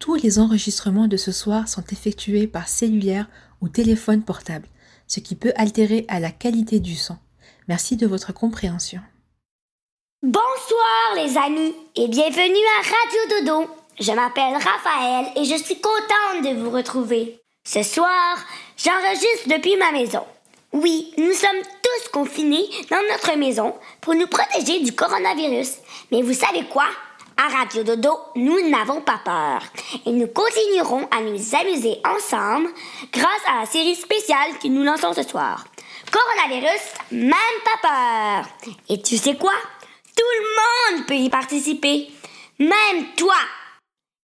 tous 0.00 0.16
les 0.16 0.40
enregistrements 0.40 1.06
de 1.06 1.16
ce 1.16 1.30
soir 1.30 1.68
sont 1.68 1.84
effectués 1.92 2.48
par 2.48 2.66
cellulaire 2.66 3.26
ou 3.60 3.68
téléphone 3.68 4.24
portable, 4.24 4.66
ce 5.06 5.20
qui 5.20 5.36
peut 5.36 5.52
altérer 5.56 6.06
la 6.08 6.30
qualité 6.30 6.80
du 6.80 6.96
son. 6.96 7.18
Merci 7.68 7.96
de 7.96 8.06
votre 8.06 8.32
compréhension. 8.32 9.00
Bonsoir 10.22 11.14
les 11.16 11.36
amis 11.36 11.74
et 11.94 12.08
bienvenue 12.08 12.66
à 12.78 12.82
Radio 12.82 13.44
Dodo. 13.44 13.70
Je 14.00 14.12
m'appelle 14.12 14.54
Raphaël 14.54 15.26
et 15.36 15.44
je 15.44 15.62
suis 15.62 15.80
contente 15.80 16.44
de 16.44 16.60
vous 16.60 16.70
retrouver. 16.70 17.38
Ce 17.64 17.82
soir, 17.82 18.38
j'enregistre 18.78 19.48
depuis 19.48 19.76
ma 19.76 19.92
maison. 19.92 20.24
Oui, 20.72 21.12
nous 21.18 21.32
sommes 21.32 21.62
tous 21.82 22.08
confinés 22.10 22.66
dans 22.90 23.02
notre 23.10 23.36
maison 23.36 23.74
pour 24.00 24.14
nous 24.14 24.26
protéger 24.26 24.80
du 24.82 24.94
coronavirus. 24.94 25.72
Mais 26.10 26.22
vous 26.22 26.32
savez 26.32 26.64
quoi? 26.64 26.86
À 27.42 27.48
Radio 27.48 27.82
Dodo, 27.82 28.18
nous 28.36 28.68
n'avons 28.68 29.00
pas 29.00 29.18
peur. 29.24 29.62
Et 30.04 30.12
nous 30.12 30.26
continuerons 30.26 31.08
à 31.10 31.22
nous 31.22 31.54
amuser 31.54 31.96
ensemble 32.04 32.68
grâce 33.10 33.46
à 33.48 33.60
la 33.60 33.66
série 33.66 33.94
spéciale 33.94 34.58
que 34.62 34.68
nous 34.68 34.82
lançons 34.82 35.14
ce 35.14 35.22
soir. 35.22 35.64
Coronavirus, 36.12 36.82
même 37.12 37.32
pas 37.64 37.88
peur. 37.88 38.72
Et 38.90 39.00
tu 39.00 39.16
sais 39.16 39.36
quoi? 39.36 39.54
Tout 40.14 40.22
le 40.38 40.98
monde 40.98 41.06
peut 41.06 41.14
y 41.14 41.30
participer. 41.30 42.10
Même 42.58 43.06
toi. 43.16 43.38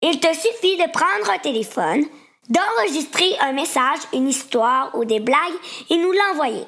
Il 0.03 0.19
te 0.19 0.35
suffit 0.35 0.77
de 0.77 0.91
prendre 0.91 1.31
un 1.31 1.39
téléphone, 1.39 2.07
d'enregistrer 2.49 3.39
un 3.39 3.53
message, 3.53 4.01
une 4.13 4.29
histoire 4.29 4.91
ou 4.97 5.05
des 5.05 5.21
blagues 5.21 5.39
et 5.89 5.99
nous 5.99 6.11
l'envoyer. 6.11 6.65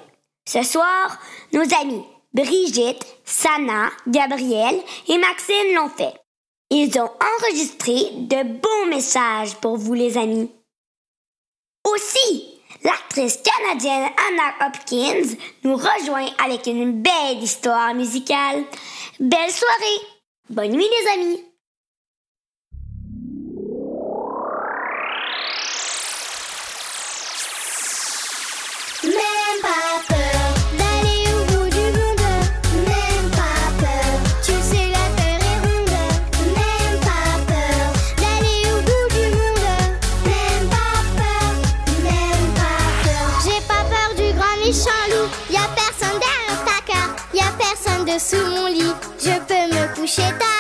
Ce 0.49 0.63
soir, 0.63 1.19
nos 1.53 1.75
amis 1.81 2.05
Brigitte, 2.33 3.05
Sana, 3.25 3.91
Gabriel 4.07 4.81
et 5.09 5.19
Maxine 5.19 5.75
l'ont 5.75 5.89
fait. 5.89 6.15
Ils 6.71 6.99
ont 6.99 7.11
enregistré 7.21 7.93
de 8.13 8.43
beaux 8.43 8.87
messages 8.89 9.55
pour 9.57 9.77
vous 9.77 9.95
les 9.95 10.19
amis. 10.19 10.51
Aussi, 11.85 12.61
l'actrice 12.83 13.39
canadienne 13.39 14.11
Anna 14.29 14.67
Hopkins 14.67 15.37
nous 15.63 15.77
rejoint 15.77 16.29
avec 16.45 16.67
une 16.67 17.03
belle 17.03 17.43
histoire 17.43 17.95
musicale. 17.95 18.65
Belle 19.21 19.53
soirée! 19.53 20.07
Bonne 20.51 20.73
nuit 20.73 20.89
les 20.89 21.11
amis! 21.13 21.45
Derrière 50.07 50.39
ta 50.39 50.56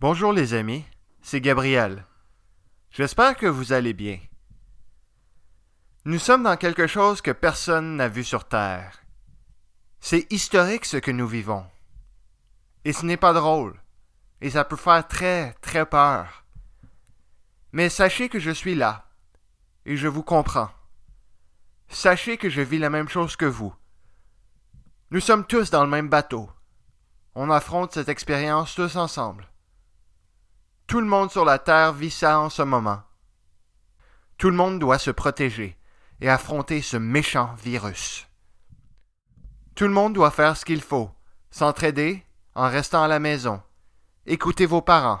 Bonjour 0.00 0.32
les 0.32 0.54
amis, 0.54 0.86
c'est 1.20 1.42
Gabriel. 1.42 2.06
J'espère 2.90 3.36
que 3.36 3.44
vous 3.44 3.74
allez 3.74 3.92
bien. 3.92 4.18
Nous 6.06 6.18
sommes 6.18 6.44
dans 6.44 6.56
quelque 6.56 6.86
chose 6.86 7.20
que 7.20 7.32
personne 7.32 7.96
n'a 7.96 8.08
vu 8.08 8.24
sur 8.24 8.48
Terre. 8.48 9.02
C'est 10.00 10.26
historique 10.32 10.86
ce 10.86 10.96
que 10.96 11.10
nous 11.10 11.26
vivons. 11.26 11.66
Et 12.86 12.94
ce 12.94 13.04
n'est 13.04 13.18
pas 13.18 13.34
drôle. 13.34 13.78
Et 14.40 14.48
ça 14.48 14.64
peut 14.64 14.76
faire 14.76 15.06
très, 15.06 15.52
très 15.60 15.84
peur. 15.84 16.46
Mais 17.72 17.90
sachez 17.90 18.30
que 18.30 18.38
je 18.38 18.52
suis 18.52 18.74
là. 18.74 19.06
Et 19.84 19.98
je 19.98 20.08
vous 20.08 20.22
comprends. 20.22 20.70
Sachez 21.90 22.38
que 22.38 22.48
je 22.48 22.62
vis 22.62 22.78
la 22.78 22.88
même 22.88 23.10
chose 23.10 23.36
que 23.36 23.44
vous. 23.44 23.74
Nous 25.10 25.20
sommes 25.20 25.44
tous 25.44 25.68
dans 25.68 25.84
le 25.84 25.90
même 25.90 26.08
bateau. 26.08 26.48
On 27.34 27.50
affronte 27.50 27.92
cette 27.92 28.08
expérience 28.08 28.74
tous 28.74 28.96
ensemble. 28.96 29.49
Tout 30.90 31.00
le 31.00 31.06
monde 31.06 31.30
sur 31.30 31.44
la 31.44 31.60
Terre 31.60 31.92
vit 31.92 32.10
ça 32.10 32.40
en 32.40 32.50
ce 32.50 32.62
moment. 32.62 33.00
Tout 34.38 34.50
le 34.50 34.56
monde 34.56 34.80
doit 34.80 34.98
se 34.98 35.12
protéger 35.12 35.78
et 36.20 36.28
affronter 36.28 36.82
ce 36.82 36.96
méchant 36.96 37.54
virus. 37.62 38.26
Tout 39.76 39.84
le 39.84 39.92
monde 39.92 40.14
doit 40.14 40.32
faire 40.32 40.56
ce 40.56 40.64
qu'il 40.64 40.80
faut, 40.80 41.12
s'entraider 41.52 42.26
en 42.56 42.68
restant 42.68 43.04
à 43.04 43.06
la 43.06 43.20
maison. 43.20 43.62
Écoutez 44.26 44.66
vos 44.66 44.82
parents, 44.82 45.20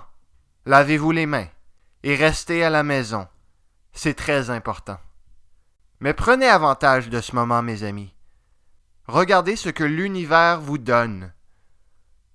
lavez-vous 0.66 1.12
les 1.12 1.26
mains 1.26 1.46
et 2.02 2.16
restez 2.16 2.64
à 2.64 2.70
la 2.70 2.82
maison. 2.82 3.28
C'est 3.92 4.14
très 4.14 4.50
important. 4.50 4.98
Mais 6.00 6.14
prenez 6.14 6.48
avantage 6.48 7.10
de 7.10 7.20
ce 7.20 7.36
moment, 7.36 7.62
mes 7.62 7.84
amis. 7.84 8.12
Regardez 9.06 9.54
ce 9.54 9.68
que 9.68 9.84
l'univers 9.84 10.60
vous 10.60 10.78
donne. 10.78 11.32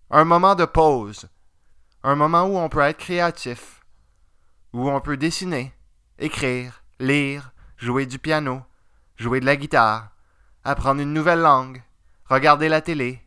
Un 0.09 0.23
moment 0.23 0.55
de 0.55 0.63
pause, 0.63 1.27
un 2.07 2.15
moment 2.15 2.43
où 2.43 2.57
on 2.57 2.69
peut 2.69 2.81
être 2.81 2.99
créatif, 2.99 3.81
où 4.73 4.91
on 4.91 5.01
peut 5.01 5.17
dessiner, 5.17 5.73
écrire, 6.19 6.83
lire, 6.99 7.51
jouer 7.77 8.05
du 8.05 8.19
piano, 8.19 8.61
jouer 9.15 9.39
de 9.39 9.45
la 9.47 9.55
guitare, 9.55 10.09
apprendre 10.63 11.01
une 11.01 11.13
nouvelle 11.13 11.39
langue, 11.39 11.81
regarder 12.25 12.69
la 12.69 12.81
télé, 12.81 13.23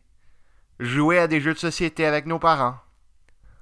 jouer 0.79 1.19
à 1.19 1.27
des 1.27 1.41
jeux 1.41 1.53
de 1.53 1.59
société 1.59 2.05
avec 2.05 2.25
nos 2.25 2.39
parents. 2.39 2.77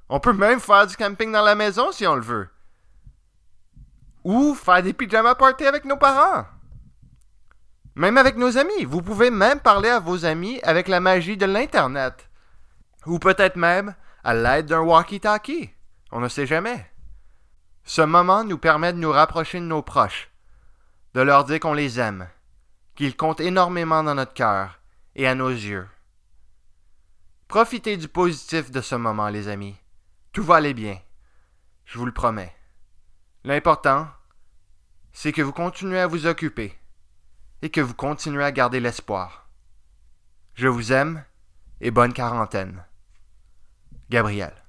On 0.08 0.20
peut 0.20 0.34
même 0.34 0.60
faire 0.60 0.86
du 0.86 0.96
camping 0.96 1.32
dans 1.32 1.42
la 1.42 1.56
maison 1.56 1.92
si 1.92 2.06
on 2.06 2.16
le 2.16 2.22
veut. 2.22 2.50
Ou 4.24 4.54
faire 4.54 4.84
des 4.84 4.94
pyjama 4.94 5.34
parties 5.34 5.66
avec 5.66 5.86
nos 5.86 5.98
parents. 5.98 6.46
Même 7.96 8.20
avec 8.20 8.38
nos 8.38 8.56
amis. 8.56 8.86
Vous 8.86 9.02
pouvez 9.02 9.32
même 9.32 9.62
parler 9.62 9.90
à 9.90 10.00
vos 10.00 10.26
amis 10.26 10.60
avec 10.62 10.88
la 10.88 11.00
magie 11.00 11.38
de 11.38 11.48
l'Internet. 11.48 12.30
Ou 13.08 13.18
peut-être 13.18 13.56
même 13.56 13.96
à 14.28 14.34
l'aide 14.34 14.66
d'un 14.66 14.82
walkie-talkie. 14.82 15.70
On 16.12 16.20
ne 16.20 16.28
sait 16.28 16.46
jamais. 16.46 16.92
Ce 17.86 18.02
moment 18.02 18.44
nous 18.44 18.58
permet 18.58 18.92
de 18.92 18.98
nous 18.98 19.14
rapprocher 19.14 19.62
de 19.62 19.66
nos 19.66 19.82
proches, 19.82 20.30
de 21.14 21.22
leur 21.22 21.46
dire 21.46 21.62
qu'on 21.62 21.72
les 21.72 21.98
aime, 21.98 22.28
qu'ils 22.96 23.16
comptent 23.16 23.40
énormément 23.40 24.04
dans 24.04 24.16
notre 24.16 24.34
cœur 24.34 24.82
et 25.16 25.28
à 25.28 25.34
nos 25.34 25.50
yeux. 25.50 25.88
Profitez 27.48 27.96
du 27.96 28.10
positif 28.10 28.70
de 28.70 28.82
ce 28.82 28.96
moment, 28.96 29.30
les 29.30 29.48
amis. 29.48 29.78
Tout 30.34 30.44
va 30.44 30.56
aller 30.56 30.74
bien. 30.74 31.00
Je 31.86 31.98
vous 31.98 32.06
le 32.06 32.12
promets. 32.12 32.54
L'important, 33.46 34.10
c'est 35.14 35.32
que 35.32 35.42
vous 35.42 35.54
continuez 35.54 36.02
à 36.02 36.08
vous 36.08 36.28
occuper 36.28 36.78
et 37.62 37.70
que 37.70 37.80
vous 37.80 37.94
continuez 37.94 38.44
à 38.44 38.52
garder 38.52 38.82
l'espoir. 38.82 39.48
Je 40.54 40.68
vous 40.68 40.92
aime 40.92 41.24
et 41.80 41.92
bonne 41.92 42.12
quarantaine. 42.12 42.84
Gabriel. 44.10 44.67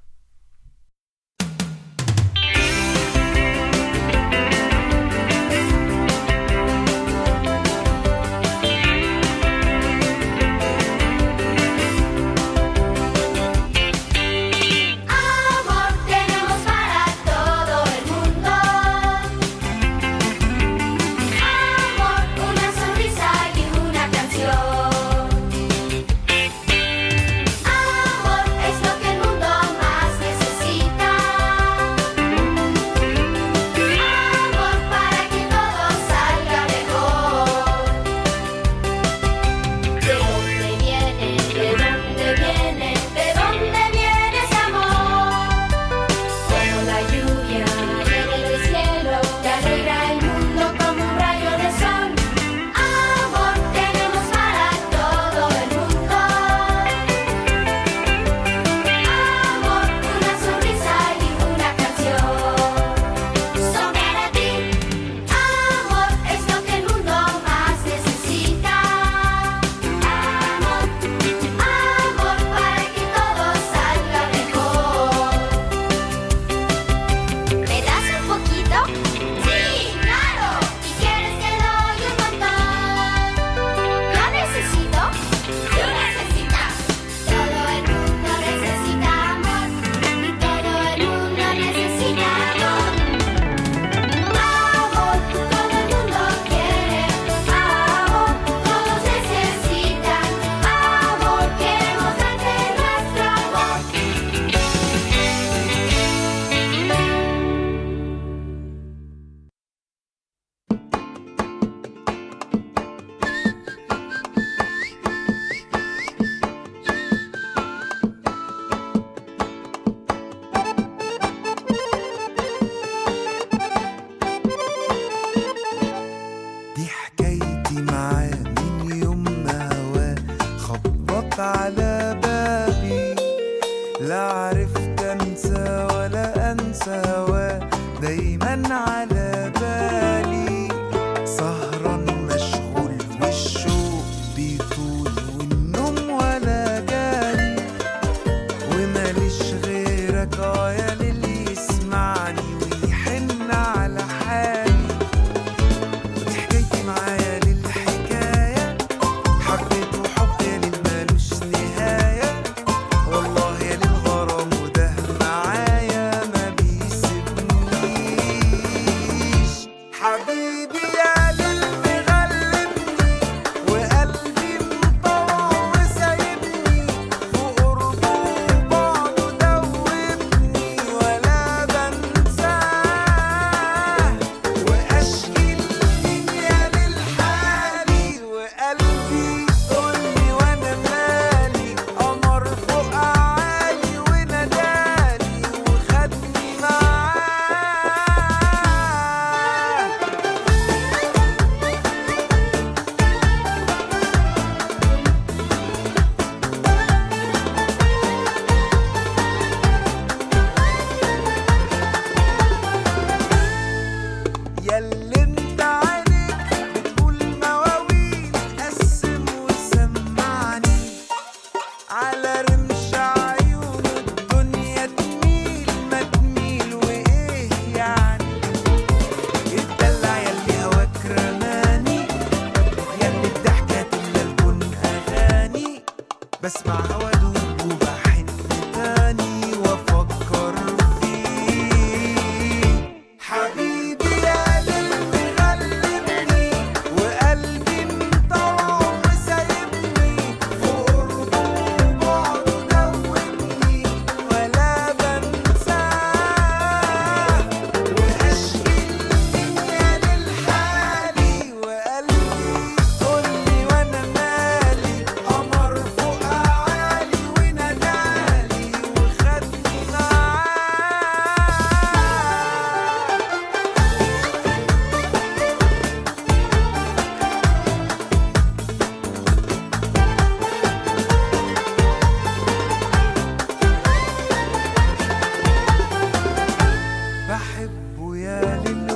بحبه 288.37 288.86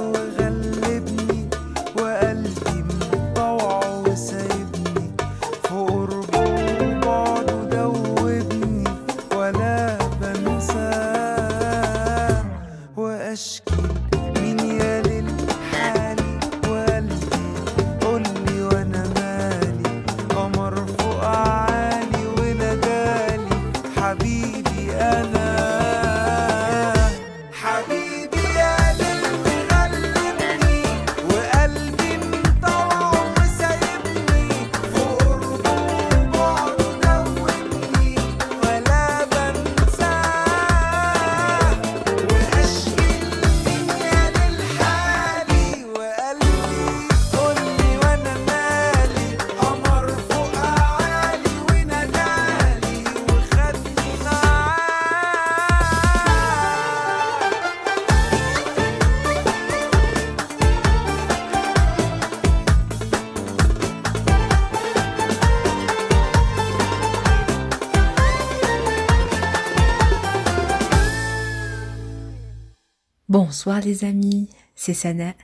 Bonsoir 73.64 73.81
les 73.81 74.04
amis, 74.04 74.49
c'est 74.75 74.92
Sana. 74.92 75.35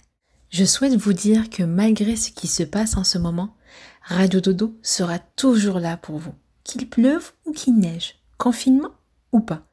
Je 0.50 0.64
souhaite 0.64 0.96
vous 0.96 1.12
dire 1.12 1.48
que 1.50 1.62
malgré 1.62 2.16
ce 2.16 2.32
qui 2.32 2.48
se 2.48 2.64
passe 2.64 2.96
en 2.96 3.04
ce 3.04 3.16
moment, 3.16 3.54
Radio 4.02 4.40
Dodo 4.40 4.76
sera 4.82 5.20
toujours 5.20 5.78
là 5.78 5.96
pour 5.96 6.18
vous, 6.18 6.34
qu'il 6.64 6.88
pleuve 6.88 7.30
ou 7.46 7.52
qu'il 7.52 7.76
neige, 7.76 8.16
confinement 8.37 8.90
ou 9.30 9.38
pas. 9.38 9.68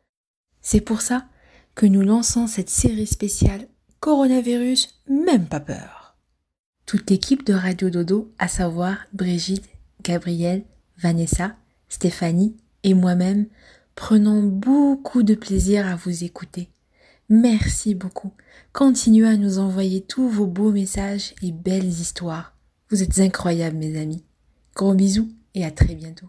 C'est 0.61 0.81
pour 0.81 1.01
ça 1.01 1.25
que 1.73 1.87
nous 1.87 2.03
lançons 2.03 2.45
cette 2.45 2.69
série 2.69 3.07
spéciale 3.07 3.67
Coronavirus, 3.99 5.01
même 5.09 5.47
pas 5.47 5.59
peur. 5.59 6.15
Toute 6.85 7.09
l'équipe 7.09 7.47
de 7.47 7.53
Radio 7.55 7.89
Dodo, 7.89 8.31
à 8.37 8.47
savoir 8.47 8.97
Brigitte, 9.11 9.67
Gabrielle, 10.03 10.65
Vanessa, 10.99 11.55
Stéphanie 11.89 12.55
et 12.83 12.93
moi-même, 12.93 13.47
prenons 13.95 14.43
beaucoup 14.43 15.23
de 15.23 15.33
plaisir 15.33 15.87
à 15.87 15.95
vous 15.95 16.23
écouter. 16.23 16.69
Merci 17.29 17.95
beaucoup. 17.95 18.31
Continuez 18.71 19.27
à 19.27 19.37
nous 19.37 19.57
envoyer 19.57 20.01
tous 20.01 20.29
vos 20.29 20.45
beaux 20.45 20.71
messages 20.71 21.33
et 21.41 21.51
belles 21.51 21.85
histoires. 21.85 22.53
Vous 22.91 23.01
êtes 23.01 23.19
incroyables, 23.19 23.77
mes 23.77 23.99
amis. 23.99 24.23
Gros 24.75 24.93
bisous 24.93 25.29
et 25.55 25.65
à 25.65 25.71
très 25.71 25.95
bientôt. 25.95 26.27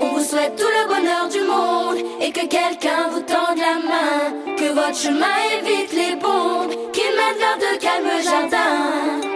On 0.00 0.14
vous 0.14 0.24
souhaite 0.24 0.54
tout 0.54 0.64
le 0.64 0.86
bonheur 0.86 1.28
du 1.28 1.40
monde 1.40 1.98
et 2.20 2.30
que 2.30 2.46
quelqu'un 2.46 3.08
vous 3.10 3.20
tende 3.20 3.58
la 3.58 3.80
main. 3.82 4.56
Que 4.56 4.72
votre 4.72 4.96
chemin 4.96 5.26
évite 5.58 5.92
les 5.92 6.14
bombes, 6.20 6.92
qu'il 6.92 7.10
mène 7.16 7.38
vers 7.38 7.58
de 7.58 7.80
calmes 7.80 8.22
jardins. 8.22 9.35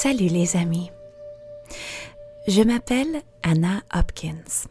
Salut 0.00 0.28
les 0.28 0.54
amis. 0.56 0.92
Je 2.46 2.62
m'appelle 2.62 3.20
Anna 3.42 3.82
Hopkins 3.92 4.68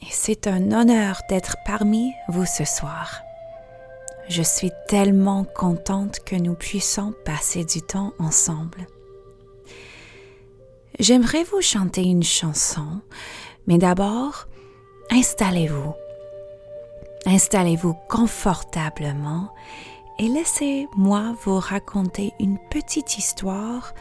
et 0.00 0.10
c'est 0.10 0.46
un 0.46 0.72
honneur 0.72 1.20
d'être 1.28 1.58
parmi 1.66 2.14
vous 2.28 2.46
ce 2.46 2.64
soir. 2.64 3.20
Je 4.30 4.40
suis 4.40 4.72
tellement 4.88 5.44
contente 5.44 6.20
que 6.24 6.34
nous 6.34 6.54
puissions 6.54 7.12
passer 7.26 7.66
du 7.66 7.82
temps 7.82 8.14
ensemble. 8.18 8.86
J'aimerais 10.98 11.44
vous 11.44 11.60
chanter 11.60 12.02
une 12.02 12.24
chanson, 12.24 13.02
mais 13.66 13.76
d'abord, 13.76 14.46
installez-vous. 15.10 15.92
Installez-vous 17.26 17.96
confortablement 18.08 19.50
et 20.18 20.28
laissez-moi 20.28 21.36
vous 21.42 21.58
raconter 21.58 22.32
une 22.40 22.56
petite 22.70 23.18
histoire 23.18 23.92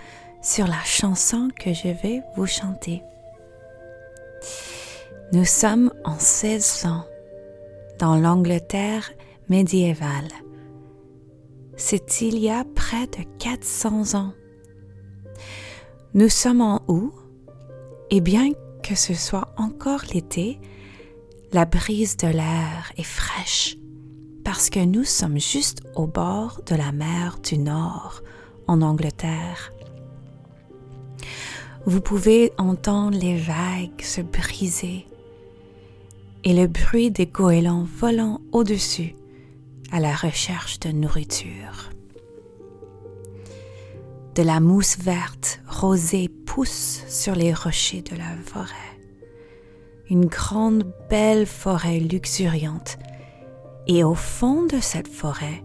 sur 0.43 0.67
la 0.67 0.83
chanson 0.83 1.47
que 1.57 1.73
je 1.73 1.87
vais 1.87 2.21
vous 2.35 2.45
chanter. 2.45 3.01
Nous 5.31 5.45
sommes 5.45 5.91
en 6.03 6.11
1600 6.11 7.05
dans 7.97 8.17
l'Angleterre 8.17 9.09
médiévale. 9.49 10.27
C'est 11.77 12.21
il 12.21 12.37
y 12.37 12.49
a 12.49 12.65
près 12.75 13.07
de 13.07 13.23
400 13.39 14.15
ans. 14.15 14.33
Nous 16.13 16.29
sommes 16.29 16.61
en 16.61 16.81
août 16.87 17.13
et 18.11 18.21
bien 18.21 18.51
que 18.83 18.95
ce 18.95 19.13
soit 19.13 19.53
encore 19.57 20.01
l'été, 20.13 20.59
la 21.53 21.65
brise 21.65 22.17
de 22.17 22.27
l'air 22.27 22.91
est 22.97 23.03
fraîche 23.03 23.77
parce 24.43 24.69
que 24.69 24.83
nous 24.83 25.05
sommes 25.05 25.39
juste 25.39 25.79
au 25.95 26.05
bord 26.05 26.61
de 26.65 26.75
la 26.75 26.91
mer 26.91 27.39
du 27.41 27.57
Nord 27.57 28.21
en 28.67 28.81
Angleterre. 28.81 29.71
Vous 31.85 31.99
pouvez 31.99 32.53
entendre 32.57 33.17
les 33.17 33.35
vagues 33.35 34.01
se 34.01 34.21
briser 34.21 35.05
et 36.45 36.53
le 36.53 36.67
bruit 36.67 37.11
des 37.11 37.25
goélands 37.25 37.85
volant 37.97 38.39
au-dessus 38.53 39.15
à 39.91 39.99
la 39.99 40.15
recherche 40.15 40.79
de 40.79 40.91
nourriture. 40.91 41.91
De 44.35 44.43
la 44.43 44.61
mousse 44.61 44.97
verte 44.97 45.59
rosée 45.67 46.29
pousse 46.29 47.03
sur 47.09 47.35
les 47.35 47.53
rochers 47.53 48.01
de 48.01 48.15
la 48.15 48.31
forêt. 48.45 48.97
Une 50.09 50.25
grande 50.25 50.85
belle 51.09 51.45
forêt 51.45 51.99
luxuriante. 51.99 52.97
Et 53.87 54.05
au 54.05 54.15
fond 54.15 54.65
de 54.65 54.79
cette 54.79 55.09
forêt, 55.09 55.63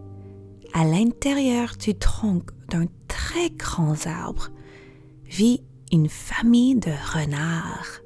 à 0.75 0.85
l'intérieur 0.85 1.75
du 1.79 1.95
tronc 1.95 2.43
d'un 2.69 2.87
très 3.07 3.51
grand 3.51 4.07
arbre, 4.07 4.51
vit 5.25 5.63
une 5.93 6.09
famille 6.09 6.75
de 6.75 6.93
renards. 7.13 8.01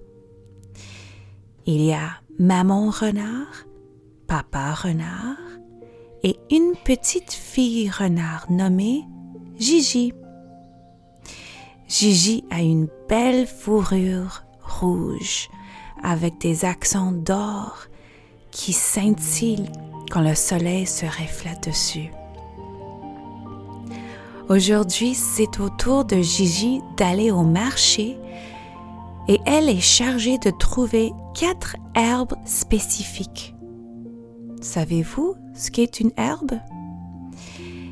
Il 1.67 1.83
y 1.83 1.93
a 1.93 2.11
maman 2.39 2.91
renard, 2.91 3.67
papa 4.27 4.73
renard 4.73 5.37
et 6.23 6.37
une 6.51 6.75
petite 6.85 7.33
fille 7.33 7.91
renard 7.91 8.47
nommée 8.51 9.05
Gigi. 9.59 10.13
Gigi 11.89 12.45
a 12.51 12.61
une 12.63 12.89
belle 13.09 13.47
fourrure 13.47 14.45
rouge 14.63 15.49
avec 16.03 16.39
des 16.39 16.65
accents 16.65 17.13
d'or 17.13 17.87
qui 18.51 18.73
scintillent 18.73 19.71
quand 20.11 20.23
le 20.23 20.35
soleil 20.35 20.87
se 20.87 21.07
reflète 21.07 21.69
dessus. 21.69 22.11
Aujourd'hui, 24.53 25.15
c'est 25.15 25.61
au 25.61 25.71
tour 25.71 26.05
de 26.05 26.17
Gigi 26.17 26.83
d'aller 26.99 27.31
au 27.31 27.41
marché 27.41 28.19
et 29.27 29.41
elle 29.47 29.71
est 29.71 29.81
chargée 29.81 30.37
de 30.37 30.51
trouver 30.51 31.11
quatre 31.33 31.77
herbes 31.95 32.35
spécifiques. 32.45 33.55
Savez-vous 34.61 35.37
ce 35.55 35.71
qu'est 35.71 36.01
une 36.01 36.11
herbe? 36.19 36.61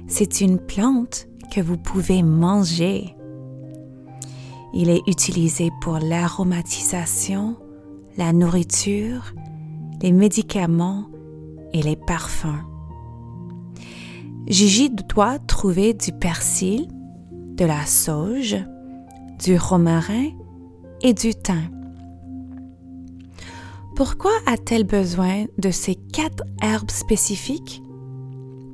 C'est 0.07 0.43
une 0.43 0.59
plante 0.59 1.29
que 1.51 1.63
vous 1.63 1.79
pouvez 1.79 2.23
manger. 2.23 3.17
Il 4.75 4.91
est 4.91 5.03
utilisé 5.07 5.71
pour 5.81 5.99
l'aromatisation, 5.99 7.57
la 8.19 8.35
nourriture, 8.35 9.33
les 10.03 10.13
médicaments 10.13 11.07
et 11.73 11.81
les 11.81 11.97
parfums. 11.97 12.70
Gigi 14.47 14.91
doit 14.91 15.39
trouver 15.39 15.95
du 15.95 16.13
persil, 16.13 16.89
de 17.31 17.65
la 17.65 17.87
sauge, 17.87 18.57
du 19.39 19.57
romarin 19.57 20.31
et 21.03 21.15
du 21.15 21.35
thym. 21.35 21.71
Pourquoi 23.95 24.33
a-t-elle 24.47 24.85
besoin 24.85 25.45
de 25.59 25.71
ces 25.71 25.95
quatre 25.95 26.45
herbes 26.63 26.91
spécifiques? 26.91 27.83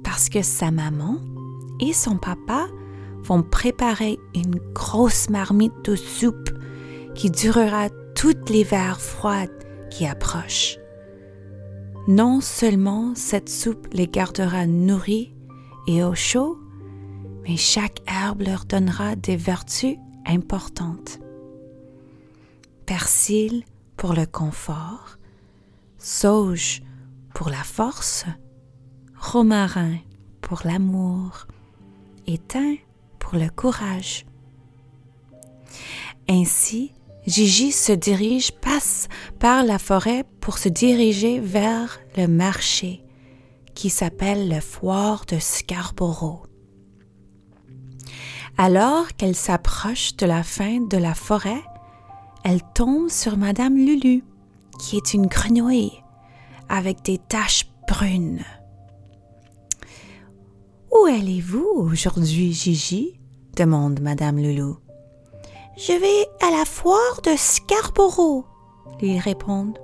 Parce 0.04 0.28
que 0.28 0.42
sa 0.42 0.70
maman 0.70 1.16
et 1.80 1.92
son 1.92 2.16
papa 2.16 2.66
vont 3.24 3.42
préparer 3.42 4.18
une 4.34 4.56
grosse 4.72 5.28
marmite 5.28 5.84
de 5.84 5.96
soupe 5.96 6.50
qui 7.14 7.30
durera 7.30 7.88
tout 8.14 8.36
l'hiver 8.48 9.00
froid 9.00 9.46
qui 9.90 10.06
approche. 10.06 10.78
Non 12.08 12.40
seulement 12.40 13.12
cette 13.16 13.48
soupe 13.48 13.88
les 13.92 14.06
gardera 14.06 14.66
nourris 14.66 15.35
et 15.86 16.02
au 16.02 16.14
chaud, 16.14 16.58
mais 17.42 17.56
chaque 17.56 18.00
herbe 18.06 18.42
leur 18.42 18.64
donnera 18.64 19.16
des 19.16 19.36
vertus 19.36 19.96
importantes. 20.26 21.20
Persil 22.86 23.64
pour 23.96 24.12
le 24.12 24.26
confort, 24.26 25.18
sauge 25.98 26.82
pour 27.34 27.50
la 27.50 27.62
force, 27.62 28.24
romarin 29.18 29.96
pour 30.40 30.62
l'amour 30.64 31.46
et 32.26 32.40
pour 33.18 33.38
le 33.38 33.48
courage. 33.48 34.26
Ainsi, 36.28 36.92
Gigi 37.26 37.72
se 37.72 37.92
dirige, 37.92 38.52
passe 38.52 39.08
par 39.38 39.64
la 39.64 39.78
forêt 39.78 40.24
pour 40.40 40.58
se 40.58 40.68
diriger 40.68 41.40
vers 41.40 41.98
le 42.16 42.28
marché 42.28 43.05
qui 43.76 43.90
s'appelle 43.90 44.48
le 44.48 44.60
foire 44.60 45.26
de 45.26 45.38
Scarborough. 45.38 46.46
Alors 48.58 49.08
qu'elle 49.16 49.36
s'approche 49.36 50.16
de 50.16 50.24
la 50.24 50.42
fin 50.42 50.80
de 50.80 50.96
la 50.96 51.14
forêt, 51.14 51.62
elle 52.42 52.62
tombe 52.74 53.10
sur 53.10 53.36
Madame 53.36 53.76
Lulu, 53.76 54.24
qui 54.80 54.96
est 54.96 55.12
une 55.12 55.26
grenouille 55.26 55.92
avec 56.70 57.02
des 57.02 57.18
taches 57.18 57.66
brunes. 57.86 58.44
Où 60.90 61.04
allez-vous 61.04 61.68
aujourd'hui, 61.76 62.52
Gigi? 62.52 63.20
demande 63.56 64.00
Madame 64.00 64.38
Loulou. 64.38 64.78
Je 65.76 65.92
vais 65.92 66.46
à 66.46 66.50
la 66.50 66.64
foire 66.64 67.20
de 67.24 67.36
Scarborough, 67.36 68.44
lui 69.00 69.18
répondent. 69.18 69.78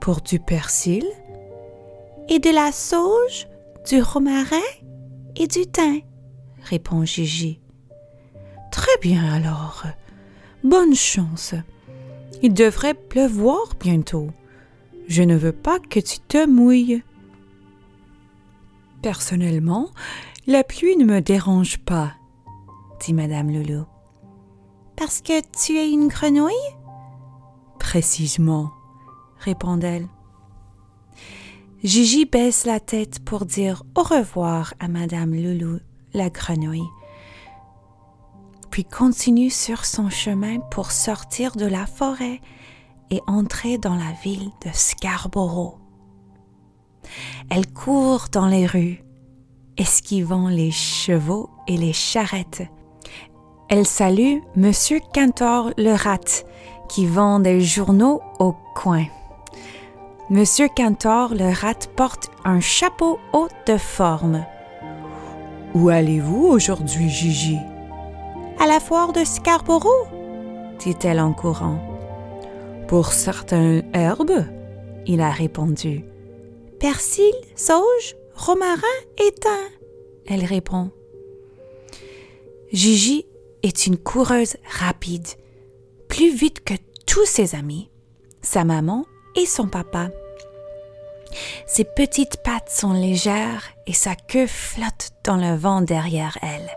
Pour 0.00 0.20
du 0.20 0.40
persil 0.40 1.04
et 2.28 2.38
de 2.38 2.50
la 2.50 2.72
sauge, 2.72 3.46
du 3.88 4.02
romarin 4.02 4.56
et 5.36 5.46
du 5.46 5.66
thym, 5.66 6.00
répond 6.62 7.04
Gigi. 7.04 7.60
Très 8.70 8.96
bien 9.00 9.32
alors. 9.32 9.84
Bonne 10.64 10.94
chance. 10.94 11.54
Il 12.42 12.52
devrait 12.52 12.94
pleuvoir 12.94 13.74
bientôt. 13.80 14.28
Je 15.08 15.22
ne 15.22 15.36
veux 15.36 15.52
pas 15.52 15.78
que 15.78 16.00
tu 16.00 16.18
te 16.18 16.46
mouilles. 16.46 17.02
Personnellement, 19.02 19.90
la 20.46 20.64
pluie 20.64 20.96
ne 20.96 21.04
me 21.04 21.20
dérange 21.20 21.78
pas, 21.78 22.14
dit 23.00 23.12
Madame 23.12 23.50
Loulou. 23.50 23.84
Parce 24.96 25.20
que 25.20 25.40
tu 25.56 25.76
es 25.78 25.90
une 25.90 26.08
grenouille? 26.08 26.52
Précisément, 27.78 28.72
répond-elle. 29.38 30.08
Gigi 31.84 32.24
baisse 32.24 32.64
la 32.64 32.80
tête 32.80 33.20
pour 33.20 33.44
dire 33.44 33.82
au 33.96 34.02
revoir 34.02 34.72
à 34.80 34.88
Madame 34.88 35.34
Loulou, 35.34 35.78
la 36.14 36.30
grenouille, 36.30 36.88
puis 38.70 38.84
continue 38.84 39.50
sur 39.50 39.84
son 39.84 40.08
chemin 40.08 40.58
pour 40.70 40.90
sortir 40.90 41.54
de 41.54 41.66
la 41.66 41.86
forêt 41.86 42.40
et 43.10 43.20
entrer 43.26 43.78
dans 43.78 43.94
la 43.94 44.12
ville 44.24 44.50
de 44.64 44.70
Scarborough. 44.72 45.78
Elle 47.50 47.70
court 47.72 48.26
dans 48.32 48.48
les 48.48 48.66
rues, 48.66 49.04
esquivant 49.76 50.48
les 50.48 50.70
chevaux 50.70 51.50
et 51.68 51.76
les 51.76 51.92
charrettes. 51.92 52.64
Elle 53.68 53.86
salue 53.86 54.38
Monsieur 54.56 55.00
Cantor 55.14 55.70
le 55.76 55.92
rat, 55.92 56.44
qui 56.88 57.06
vend 57.06 57.38
des 57.38 57.60
journaux 57.60 58.22
au 58.38 58.54
coin. 58.74 59.04
Monsieur 60.28 60.66
Cantor 60.68 61.34
le 61.34 61.54
rat 61.54 61.86
porte 61.94 62.32
un 62.44 62.58
chapeau 62.58 63.20
haut 63.32 63.46
de 63.68 63.76
forme. 63.76 64.44
Où 65.72 65.88
allez-vous 65.88 66.46
aujourd'hui, 66.46 67.08
Gigi? 67.08 67.58
À 68.58 68.66
la 68.66 68.80
foire 68.80 69.12
de 69.12 69.22
Scarborough 69.22 70.08
dit-elle 70.80 71.20
en 71.20 71.32
courant. 71.32 71.78
Pour 72.88 73.12
certaines 73.12 73.84
herbes, 73.94 74.44
il 75.06 75.20
a 75.20 75.30
répondu. 75.30 76.04
Persil, 76.80 77.32
sauge, 77.54 78.16
romarin 78.34 78.82
et 79.24 79.30
thym, 79.30 79.50
elle 80.26 80.44
répond. 80.44 80.90
Gigi 82.72 83.26
est 83.62 83.86
une 83.86 83.96
coureuse 83.96 84.56
rapide, 84.68 85.28
plus 86.08 86.34
vite 86.34 86.64
que 86.64 86.74
tous 87.06 87.26
ses 87.26 87.54
amis, 87.54 87.90
sa 88.42 88.64
maman 88.64 89.06
et 89.36 89.46
son 89.46 89.66
papa. 89.66 90.08
Ses 91.66 91.84
petites 91.84 92.38
pattes 92.38 92.70
sont 92.70 92.92
légères 92.92 93.64
et 93.86 93.92
sa 93.92 94.14
queue 94.14 94.46
flotte 94.46 95.10
dans 95.24 95.36
le 95.36 95.54
vent 95.54 95.82
derrière 95.82 96.38
elle. 96.42 96.70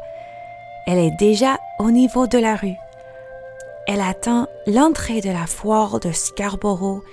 Elle 0.88 1.00
est 1.00 1.18
déjà 1.18 1.60
au 1.80 1.92
niveau 1.92 2.28
de 2.28 2.38
la 2.38 2.56
rue. 2.56 2.76
Elle 3.88 4.02
atteint 4.02 4.48
l'entrée 4.68 5.22
de 5.22 5.30
la 5.30 5.48
foire 5.48 6.00
de 6.00 6.12
Scarborough 6.12 7.04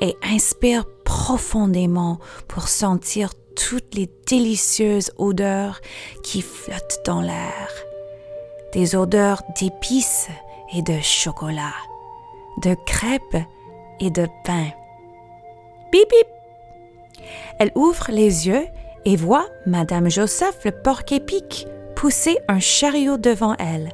et 0.00 0.16
inspire 0.22 0.84
profondément 1.04 2.18
pour 2.48 2.68
sentir 2.68 3.30
toutes 3.54 3.94
les 3.94 4.10
délicieuses 4.26 5.12
odeurs 5.18 5.80
qui 6.22 6.42
flottent 6.42 7.00
dans 7.04 7.20
l'air. 7.20 7.68
Des 8.72 8.96
odeurs 8.96 9.42
d'épices 9.60 10.28
et 10.74 10.82
de 10.82 10.98
chocolat, 11.00 11.74
de 12.62 12.74
crêpes 12.86 13.44
et 14.00 14.10
de 14.10 14.26
pain. 14.44 14.66
Bip 15.94 16.10
bip! 16.10 17.24
Elle 17.60 17.70
ouvre 17.76 18.06
les 18.08 18.48
yeux 18.48 18.66
et 19.04 19.14
voit 19.14 19.46
Madame 19.64 20.10
Joseph 20.10 20.64
le 20.64 20.72
porc-épic 20.72 21.68
pousser 21.94 22.36
un 22.48 22.58
chariot 22.58 23.16
devant 23.16 23.54
elle. 23.60 23.92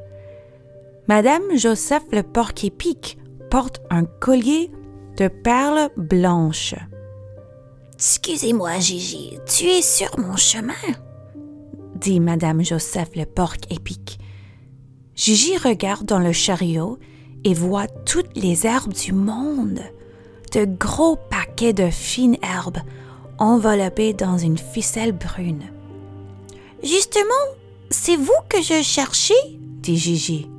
Madame 1.09 1.43
Joseph 1.55 2.05
le 2.11 2.23
porc-épic 2.23 3.19
porte 3.51 3.83
un 3.91 4.07
collier 4.07 4.71
de 5.19 5.29
perles 5.29 5.91
blanches. 5.99 6.75
Excusez-moi, 7.97 8.79
Gigi, 8.79 9.39
tu 9.45 9.67
es 9.67 9.83
sur 9.83 10.19
mon 10.19 10.37
chemin? 10.37 10.73
dit 11.97 12.19
Madame 12.19 12.65
Joseph 12.65 13.11
le 13.15 13.27
porc-épic. 13.27 14.19
Gigi 15.15 15.59
regarde 15.59 16.07
dans 16.07 16.19
le 16.19 16.33
chariot 16.33 16.99
et 17.45 17.53
voit 17.53 17.89
toutes 17.89 18.39
les 18.39 18.67
herbes 18.67 18.95
du 18.95 19.13
monde, 19.13 19.81
de 20.53 20.65
gros 20.65 21.17
paquets 21.17 21.73
de 21.73 21.91
fines 21.91 22.37
herbes 22.43 22.79
enveloppées 23.39 24.13
dans 24.13 24.39
une 24.39 24.59
ficelle 24.59 25.13
brune. 25.13 25.63
Justement, 26.83 27.31
c'est 27.91 28.17
vous 28.17 28.33
que 28.49 28.63
je 28.63 28.83
cherchais 28.83 29.35
dit 29.81 29.97
Gigi. 29.97 30.51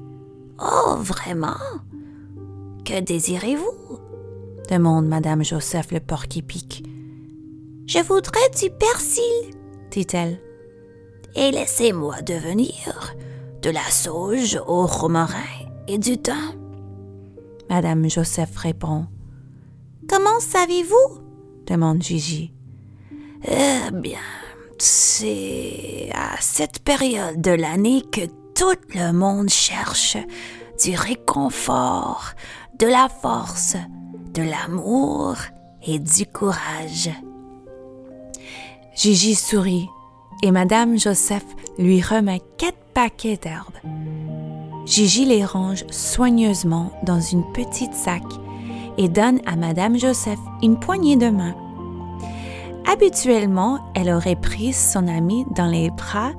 Oh, 0.59 0.95
vraiment? 0.97 1.57
Que 2.83 2.99
désirez-vous? 2.99 3.99
demande 4.69 5.07
Madame 5.07 5.43
Joseph 5.43 5.91
le 5.91 5.99
porc-épic. 5.99 6.83
Je 7.87 7.99
voudrais 7.99 8.49
du 8.59 8.69
persil, 8.69 9.51
dit-elle. 9.91 10.39
Et 11.35 11.51
laissez-moi 11.51 12.21
devenir 12.21 13.15
de 13.61 13.69
la 13.69 13.83
sauge 13.89 14.59
au 14.67 14.85
romarin 14.85 15.37
et 15.87 15.97
du 15.97 16.17
thym. 16.17 16.35
Madame 17.69 18.09
Joseph 18.09 18.55
répond. 18.57 19.07
Comment 20.07 20.39
savez-vous? 20.39 21.21
demande 21.67 22.01
Gigi. 22.01 22.53
Eh 23.47 23.91
bien, 23.93 24.19
c'est 24.77 26.09
à 26.13 26.39
cette 26.39 26.79
période 26.79 27.41
de 27.41 27.51
l'année 27.51 28.01
que 28.11 28.25
tout 28.55 28.75
le 28.93 29.11
monde 29.11 29.49
cherche 29.49 30.17
du 30.83 30.95
réconfort, 30.95 32.31
de 32.79 32.87
la 32.87 33.07
force, 33.09 33.77
de 34.33 34.43
l'amour 34.43 35.35
et 35.85 35.99
du 35.99 36.25
courage. 36.25 37.09
Gigi 38.95 39.35
sourit 39.35 39.87
et 40.43 40.51
Madame 40.51 40.99
Joseph 40.99 41.45
lui 41.77 42.01
remet 42.01 42.41
quatre 42.57 42.77
paquets 42.93 43.37
d'herbes. 43.37 43.77
Gigi 44.85 45.25
les 45.25 45.45
range 45.45 45.85
soigneusement 45.89 46.91
dans 47.03 47.21
une 47.21 47.43
petite 47.53 47.93
sac 47.93 48.23
et 48.97 49.09
donne 49.09 49.39
à 49.45 49.55
Madame 49.55 49.97
Joseph 49.97 50.39
une 50.61 50.79
poignée 50.79 51.15
de 51.15 51.29
main. 51.29 51.55
Habituellement, 52.91 53.79
elle 53.95 54.09
aurait 54.09 54.35
pris 54.35 54.73
son 54.73 55.07
amie 55.07 55.45
dans 55.55 55.67
les 55.67 55.89
bras, 55.91 56.31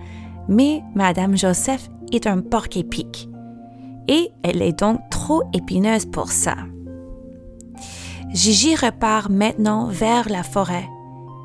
mais 0.49 0.83
Madame 0.95 1.37
Joseph 1.37 1.89
est 2.13 2.27
un 2.27 2.41
porc-épic 2.41 3.29
et 4.09 4.33
elle 4.43 4.63
est 4.63 4.79
donc 4.79 5.01
trop 5.11 5.43
épineuse 5.53 6.07
pour 6.07 6.31
ça. 6.31 6.57
Gigi 8.33 8.75
repart 8.75 9.31
maintenant 9.31 9.87
vers 9.87 10.29
la 10.29 10.43
forêt, 10.43 10.89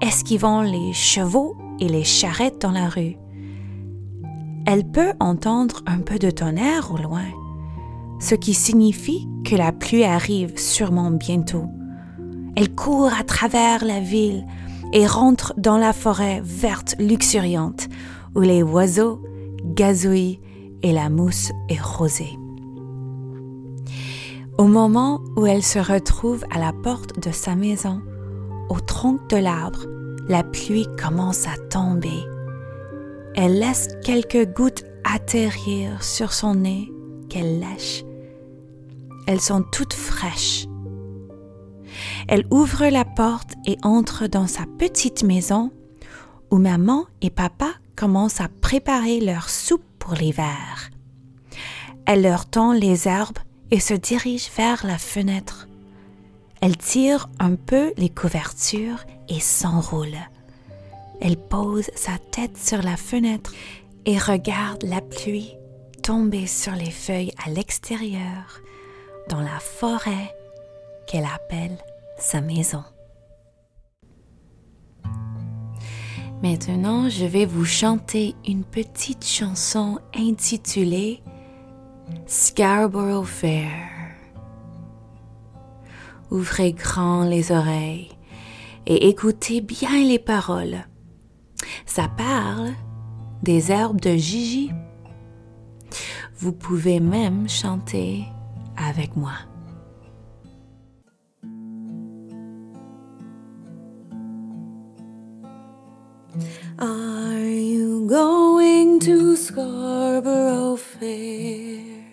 esquivant 0.02 0.62
les 0.62 0.93
chevaux 0.93 1.56
et 1.80 1.88
les 1.88 2.04
charrettes 2.04 2.62
dans 2.62 2.72
la 2.72 2.88
rue. 2.88 3.17
Elle 4.65 4.86
peut 4.86 5.13
entendre 5.20 5.82
un 5.86 6.00
peu 6.00 6.17
de 6.17 6.30
tonnerre 6.30 6.91
au 6.91 6.98
loin, 6.98 7.26
ce 8.20 8.36
qui 8.36 8.54
signifie 8.54 9.28
que 9.46 9.56
la 9.56 9.72
pluie 9.72 10.04
arrive 10.04 10.58
sûrement 10.58 11.12
bientôt. 11.12 11.66
Elle 12.56 12.74
court 12.74 13.12
à 13.14 13.24
travers 13.24 13.86
la 13.86 14.00
ville 14.00 14.46
et 14.94 15.06
rentre 15.06 15.54
dans 15.58 15.78
la 15.78 15.94
forêt 15.94 16.42
verte 16.44 16.96
luxuriante 17.00 17.88
où 18.36 18.42
les 18.42 18.64
oiseaux 18.64 19.22
gazouillent 19.64 20.40
et 20.84 20.94
la 20.94 21.10
mousse 21.10 21.52
est 21.70 21.82
rosée. 21.82 22.38
Au 24.58 24.66
moment 24.66 25.22
où 25.36 25.46
elle 25.46 25.64
se 25.64 25.78
retrouve 25.78 26.44
à 26.50 26.60
la 26.60 26.74
porte 26.74 27.20
de 27.24 27.32
sa 27.32 27.56
maison, 27.56 28.02
au 28.70 28.80
tronc 28.80 29.20
de 29.30 29.38
l'arbre, 29.38 29.86
la 30.28 30.44
pluie 30.44 30.88
commence 31.00 31.46
à 31.48 31.56
tomber. 31.70 32.26
Elle 33.36 33.60
laisse 33.60 33.88
quelques 34.04 34.52
gouttes 34.56 34.84
atterrir 35.04 36.02
sur 36.04 36.34
son 36.34 36.56
nez 36.56 36.92
qu'elle 37.30 37.60
lèche. 37.60 38.04
Elles 39.28 39.42
sont 39.42 39.62
toutes 39.62 39.94
fraîches. 39.94 40.66
Elle 42.28 42.46
ouvre 42.50 42.88
la 42.88 43.06
porte 43.06 43.54
et 43.66 43.78
entre 43.84 44.28
dans 44.28 44.48
sa 44.48 44.63
petite 44.80 45.24
maison 45.24 45.72
où 46.50 46.58
maman 46.58 47.06
et 47.22 47.30
papa 47.30 47.74
commencent 47.96 48.42
à 48.42 48.48
préparer 48.48 49.20
leur 49.20 49.50
soupe 49.50 49.86
pour 50.00 50.13
l'hiver. 50.13 50.90
Elle 52.06 52.22
leur 52.22 52.46
tend 52.46 52.72
les 52.72 53.08
herbes 53.08 53.40
et 53.70 53.80
se 53.80 53.94
dirige 53.94 54.50
vers 54.56 54.86
la 54.86 54.98
fenêtre. 54.98 55.68
Elle 56.62 56.78
tire 56.78 57.28
un 57.40 57.56
peu 57.56 57.94
les 57.98 58.10
couvertures 58.10 59.04
et 59.28 59.40
s'enroule. 59.40 60.18
Elle 61.20 61.38
pose 61.38 61.90
sa 61.96 62.18
tête 62.32 62.58
sur 62.58 62.82
la 62.82 62.96
fenêtre 62.96 63.52
et 64.06 64.18
regarde 64.18 64.84
la 64.84 65.02
pluie 65.02 65.58
tomber 66.02 66.48
sur 66.48 66.72
les 66.72 66.92
feuilles 66.92 67.34
à 67.46 67.50
l'extérieur, 67.50 68.62
dans 69.30 69.42
la 69.42 69.60
forêt 69.60 70.36
qu'elle 71.08 71.26
appelle 71.26 71.78
sa 72.18 72.42
maison. 72.42 72.84
Maintenant, 76.44 77.10
je 77.10 77.26
vais 77.26 77.46
vous 77.46 77.66
chanter 77.66 78.36
une 78.48 78.63
petite 78.63 79.26
chanson 79.26 80.00
intitulée 80.16 81.24
Scarborough 82.28 83.26
Fair. 83.26 83.72
Ouvrez 86.30 86.74
grand 86.74 87.24
les 87.24 87.52
oreilles 87.52 88.12
et 88.86 89.10
écoutez 89.10 89.62
bien 89.62 90.04
les 90.04 90.20
paroles. 90.20 90.86
Ça 91.86 92.08
parle 92.08 92.74
des 93.42 93.72
herbes 93.72 94.00
de 94.00 94.16
Gigi. 94.16 94.72
Vous 96.38 96.52
pouvez 96.52 97.00
même 97.00 97.50
chanter 97.50 98.26
avec 98.78 99.16
moi. 99.16 99.34
Are 106.80 107.40
you 107.40 108.08
going 108.08 109.00
to 109.02 109.36
Scarborough 109.36 110.78
Fair? 110.78 112.04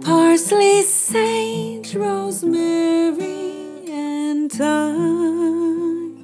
Parsley, 0.00 0.82
sage, 0.82 1.94
rosemary, 1.94 3.84
and 3.90 4.50
thyme. 4.50 6.16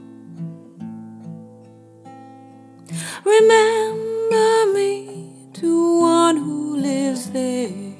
Remember 3.24 4.72
me 4.72 5.48
to 5.54 6.00
one 6.00 6.36
who 6.38 6.76
lives 6.76 7.30
there. 7.30 7.93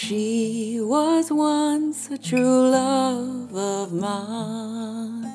She 0.00 0.78
was 0.80 1.32
once 1.32 2.08
a 2.08 2.16
true 2.16 2.70
love 2.70 3.52
of 3.52 3.92
mine. 3.92 5.26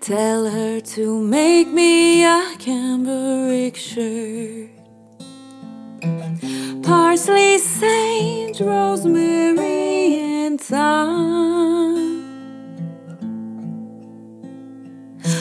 Tell 0.00 0.48
her 0.48 0.80
to 0.80 1.20
make 1.20 1.66
me 1.66 2.24
a 2.24 2.54
cambric 2.56 3.74
shirt. 3.74 4.70
Parsley, 6.84 7.58
sage, 7.58 8.60
rosemary, 8.60 10.20
and 10.20 10.60
thyme. 10.60 12.22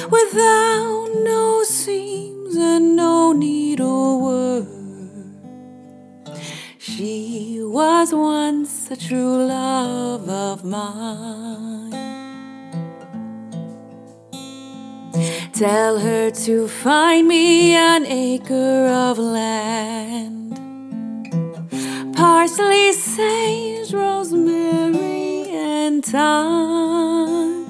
Without 0.10 1.10
no 1.24 1.62
seams 1.64 2.56
and 2.56 2.96
no 2.96 3.32
needlework. 3.32 4.71
Was 7.82 8.14
once 8.14 8.92
a 8.92 8.96
true 8.96 9.38
love 9.48 10.30
of 10.30 10.64
mine. 10.64 11.90
Tell 15.64 15.98
her 15.98 16.30
to 16.46 16.68
find 16.68 17.28
me 17.28 17.74
an 17.74 18.06
acre 18.06 18.86
of 19.08 19.18
land. 19.18 20.54
Parsley, 22.16 22.94
sage, 22.94 23.92
rosemary, 23.94 25.50
and 25.50 26.06
thyme. 26.06 27.66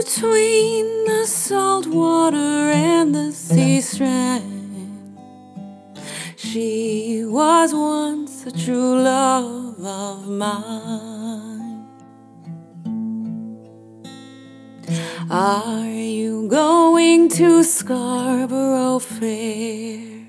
Between 0.00 0.86
the 1.10 1.24
salt 1.26 1.86
water 1.86 2.58
and 2.90 3.14
the 3.14 3.30
sea 3.30 3.80
strand, 3.80 4.47
was 7.38 7.72
once 7.72 8.46
a 8.46 8.50
true 8.50 9.00
love 9.00 9.78
of 9.78 10.26
mine. 10.26 11.86
Are 15.30 15.86
you 15.86 16.48
going 16.48 17.28
to 17.38 17.62
Scarborough 17.62 18.98
Fair? 18.98 20.26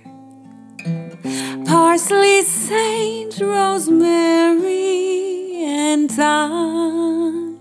Parsley, 1.66 2.44
sage, 2.44 3.42
rosemary, 3.42 4.84
and 5.66 6.12
thyme. 6.12 7.58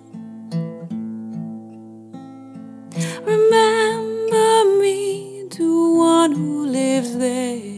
Remember 3.24 4.50
me 4.82 5.48
to 5.48 5.96
one 5.96 6.32
who 6.32 6.66
lives 6.66 7.16
there. 7.16 7.77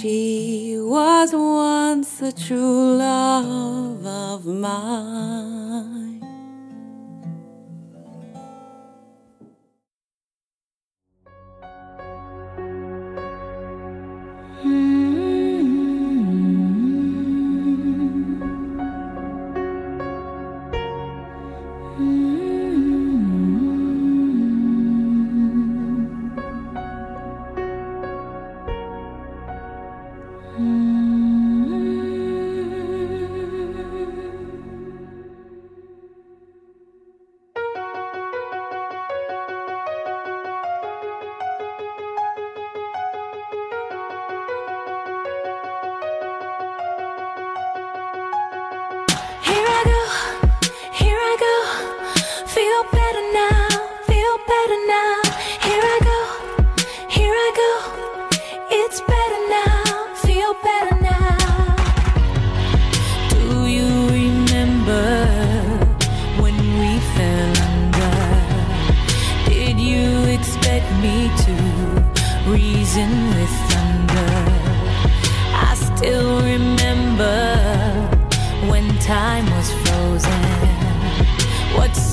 She 0.00 0.76
was 0.78 1.32
once 1.34 2.22
a 2.22 2.32
true 2.32 2.96
love 2.96 4.04
of 4.06 4.46
mine. 4.46 6.21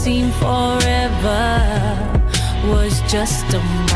Seemed 0.04 0.34
forever 0.36 1.50
was 2.72 3.02
just 3.12 3.54
a 3.54 3.89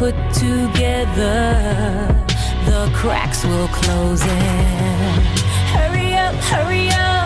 put 0.00 0.14
together, 0.32 1.52
the 2.64 2.90
cracks 2.94 3.44
will 3.44 3.68
close 3.68 4.22
in. 4.22 5.20
Hurry 5.76 6.14
up, 6.14 6.34
hurry 6.36 6.88
up. 6.88 7.19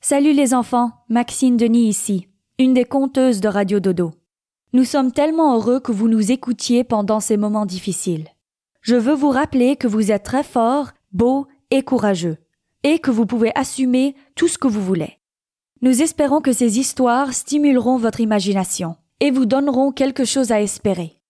Salut 0.00 0.32
les 0.32 0.54
enfants, 0.54 0.90
Maxine 1.08 1.56
Denis 1.56 1.88
ici, 1.88 2.26
une 2.58 2.74
des 2.74 2.84
conteuses 2.84 3.40
de 3.40 3.46
Radio 3.46 3.78
Dodo. 3.78 4.10
Nous 4.72 4.84
sommes 4.84 5.12
tellement 5.12 5.54
heureux 5.54 5.78
que 5.78 5.92
vous 5.92 6.08
nous 6.08 6.32
écoutiez 6.32 6.82
pendant 6.82 7.20
ces 7.20 7.36
moments 7.36 7.64
difficiles. 7.64 8.26
Je 8.82 8.96
veux 8.96 9.14
vous 9.14 9.30
rappeler 9.30 9.76
que 9.76 9.86
vous 9.86 10.10
êtes 10.10 10.24
très 10.24 10.42
forts, 10.42 10.88
beaux 11.12 11.46
et 11.70 11.84
courageux, 11.84 12.38
et 12.82 12.98
que 12.98 13.12
vous 13.12 13.24
pouvez 13.24 13.52
assumer 13.54 14.16
tout 14.34 14.48
ce 14.48 14.58
que 14.58 14.66
vous 14.66 14.82
voulez. 14.82 15.19
Nous 15.82 16.02
espérons 16.02 16.42
que 16.42 16.52
ces 16.52 16.78
histoires 16.78 17.32
stimuleront 17.32 17.96
votre 17.96 18.20
imagination 18.20 18.96
et 19.20 19.30
vous 19.30 19.46
donneront 19.46 19.92
quelque 19.92 20.26
chose 20.26 20.52
à 20.52 20.60
espérer. 20.60 21.20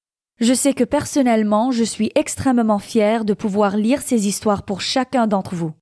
Je 0.40 0.54
sais 0.54 0.74
que 0.74 0.82
personnellement, 0.82 1.70
je 1.70 1.84
suis 1.84 2.10
extrêmement 2.16 2.80
fière 2.80 3.24
de 3.24 3.32
pouvoir 3.32 3.76
lire 3.76 4.02
ces 4.02 4.26
histoires 4.26 4.64
pour 4.64 4.80
chacun 4.80 5.28
d'entre 5.28 5.54
vous. 5.54 5.72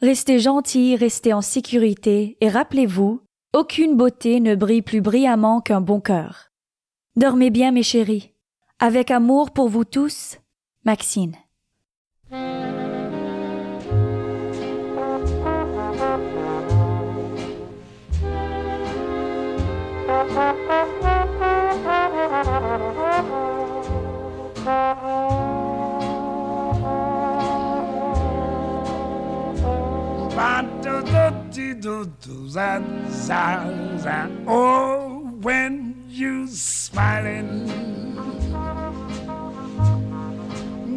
Restez 0.00 0.38
gentils, 0.38 0.96
restez 0.96 1.34
en 1.34 1.42
sécurité 1.42 2.38
et 2.40 2.48
rappelez-vous, 2.48 3.20
aucune 3.52 3.96
beauté 3.96 4.40
ne 4.40 4.54
brille 4.54 4.82
plus 4.82 5.02
brillamment 5.02 5.60
qu'un 5.60 5.82
bon 5.82 6.00
cœur. 6.00 6.50
Dormez 7.16 7.50
bien 7.50 7.70
mes 7.70 7.82
chéris. 7.82 8.32
Avec 8.78 9.10
amour 9.10 9.50
pour 9.50 9.68
vous 9.68 9.84
tous, 9.84 10.38
Maxine. 10.84 11.34
Oh, 34.48 35.32
when 35.40 36.04
you're 36.08 36.46
smiling, 36.48 37.66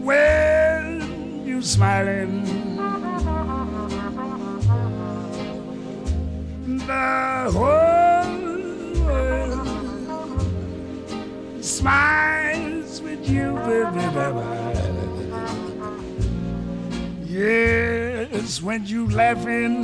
when 0.04 1.46
you're 1.46 1.62
smiling, 1.62 2.44
the 6.86 7.52
whole 7.54 8.09
smiles 11.70 13.00
with 13.02 13.30
you, 13.30 13.54
baby, 13.68 14.06
baby. 14.18 14.44
Yes, 17.26 18.62
when 18.62 18.86
you 18.88 19.08
laughing. 19.10 19.84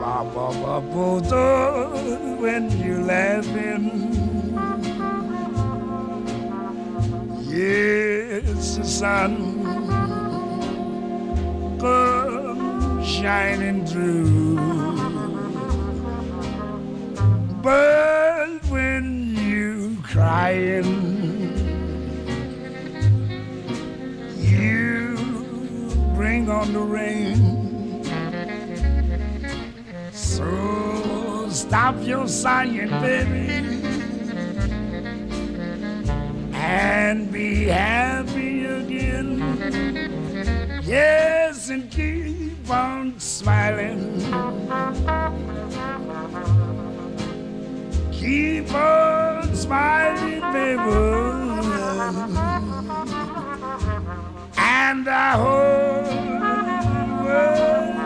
Ba, 0.00 0.16
ba, 0.34 0.46
ba, 0.60 0.82
do, 1.28 2.36
when 2.42 2.70
you 2.78 3.02
laughing. 3.02 3.84
Yes, 7.48 8.76
the 8.76 8.84
sun 8.84 9.32
come 11.80 13.02
shining 13.02 13.86
through. 13.86 14.58
But 17.62 18.17
crying, 20.28 20.84
you 24.36 25.16
bring 26.14 26.50
on 26.50 26.70
the 26.74 26.84
rain. 26.98 28.04
So 30.12 31.48
stop 31.48 31.94
your 32.02 32.28
sighing, 32.28 32.90
baby, 33.00 33.48
and 36.52 37.32
be 37.32 37.64
happy 37.64 38.66
again. 38.66 39.28
Yes, 40.84 41.70
and 41.70 41.90
keep 41.90 42.68
on 42.68 43.18
smiling. 43.18 44.20
Keep 48.12 48.74
on 48.74 49.27
smiling, 49.68 50.40
baby. 50.52 50.96
And 54.56 55.06
the 55.06 55.26
whole 55.42 56.08
world 57.22 57.97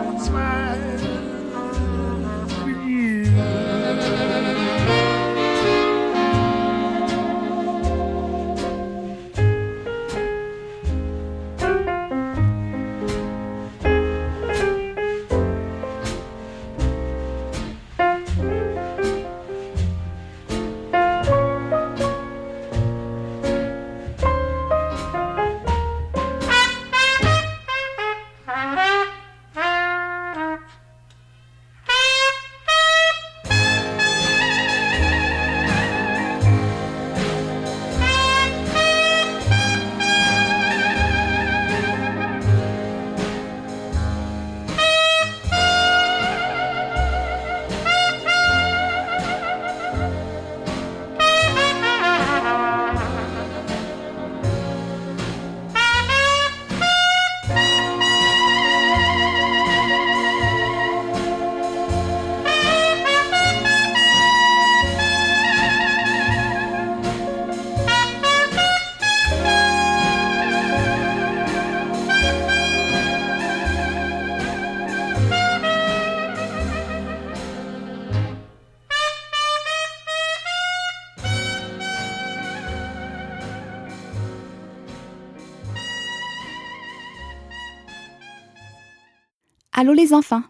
Allô 89.83 89.91
les 89.91 90.13
enfants, 90.13 90.43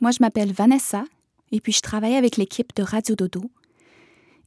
moi 0.00 0.10
je 0.10 0.16
m'appelle 0.20 0.54
Vanessa 0.54 1.04
et 1.52 1.60
puis 1.60 1.70
je 1.70 1.82
travaille 1.82 2.14
avec 2.14 2.38
l'équipe 2.38 2.74
de 2.74 2.82
Radio 2.82 3.14
Dodo. 3.14 3.42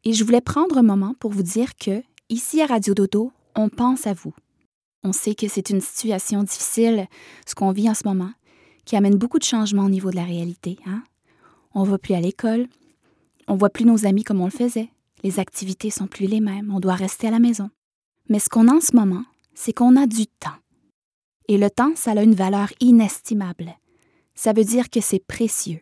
Et 0.03 0.13
je 0.13 0.23
voulais 0.23 0.41
prendre 0.41 0.79
un 0.79 0.81
moment 0.81 1.13
pour 1.19 1.29
vous 1.29 1.43
dire 1.43 1.75
que, 1.75 2.01
ici 2.29 2.59
à 2.59 2.65
Radio 2.65 2.95
Dodo, 2.95 3.31
on 3.55 3.69
pense 3.69 4.07
à 4.07 4.13
vous. 4.13 4.33
On 5.03 5.13
sait 5.13 5.35
que 5.35 5.47
c'est 5.47 5.69
une 5.69 5.81
situation 5.81 6.41
difficile, 6.41 7.05
ce 7.45 7.53
qu'on 7.53 7.69
vit 7.69 7.87
en 7.87 7.93
ce 7.93 8.07
moment, 8.07 8.31
qui 8.85 8.95
amène 8.95 9.17
beaucoup 9.17 9.37
de 9.37 9.43
changements 9.43 9.85
au 9.85 9.89
niveau 9.89 10.09
de 10.09 10.15
la 10.15 10.23
réalité. 10.23 10.79
Hein? 10.87 11.03
On 11.75 11.83
va 11.83 11.99
plus 11.99 12.15
à 12.15 12.19
l'école, 12.19 12.65
on 13.47 13.55
voit 13.55 13.69
plus 13.69 13.85
nos 13.85 14.07
amis 14.07 14.23
comme 14.23 14.41
on 14.41 14.45
le 14.45 14.49
faisait, 14.49 14.89
les 15.21 15.39
activités 15.39 15.91
sont 15.91 16.07
plus 16.07 16.25
les 16.25 16.41
mêmes, 16.41 16.73
on 16.73 16.79
doit 16.79 16.95
rester 16.95 17.27
à 17.27 17.31
la 17.31 17.37
maison. 17.37 17.69
Mais 18.29 18.39
ce 18.39 18.49
qu'on 18.49 18.67
a 18.67 18.73
en 18.73 18.81
ce 18.81 18.95
moment, 18.95 19.25
c'est 19.53 19.73
qu'on 19.73 19.95
a 19.95 20.07
du 20.07 20.25
temps. 20.25 20.57
Et 21.47 21.59
le 21.59 21.69
temps, 21.69 21.91
ça 21.95 22.13
a 22.13 22.23
une 22.23 22.33
valeur 22.33 22.73
inestimable. 22.79 23.75
Ça 24.35 24.53
veut 24.53 24.63
dire 24.63 24.89
que 24.89 25.01
c'est 25.01 25.23
précieux. 25.25 25.81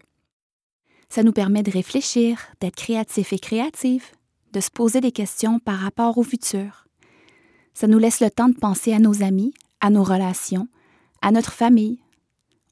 Ça 1.09 1.23
nous 1.23 1.33
permet 1.33 1.63
de 1.63 1.71
réfléchir, 1.71 2.39
d'être 2.59 2.75
créatifs 2.75 3.33
et 3.33 3.39
créatives, 3.39 4.05
de 4.53 4.59
se 4.59 4.69
poser 4.69 5.01
des 5.01 5.11
questions 5.11 5.59
par 5.59 5.79
rapport 5.79 6.17
au 6.17 6.23
futur. 6.23 6.87
Ça 7.73 7.87
nous 7.87 7.99
laisse 7.99 8.19
le 8.19 8.29
temps 8.29 8.49
de 8.49 8.57
penser 8.57 8.93
à 8.93 8.99
nos 8.99 9.23
amis, 9.23 9.53
à 9.79 9.89
nos 9.89 10.03
relations, 10.03 10.67
à 11.21 11.31
notre 11.31 11.53
famille. 11.53 11.99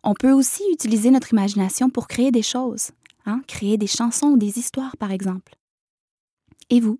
On 0.03 0.13
peut 0.13 0.31
aussi 0.31 0.63
utiliser 0.71 1.11
notre 1.11 1.33
imagination 1.33 1.89
pour 1.89 2.07
créer 2.07 2.31
des 2.31 2.41
choses, 2.41 2.91
hein? 3.25 3.41
créer 3.47 3.77
des 3.77 3.87
chansons 3.87 4.27
ou 4.27 4.37
des 4.37 4.59
histoires, 4.59 4.95
par 4.97 5.11
exemple. 5.11 5.55
Et 6.69 6.79
vous, 6.79 6.99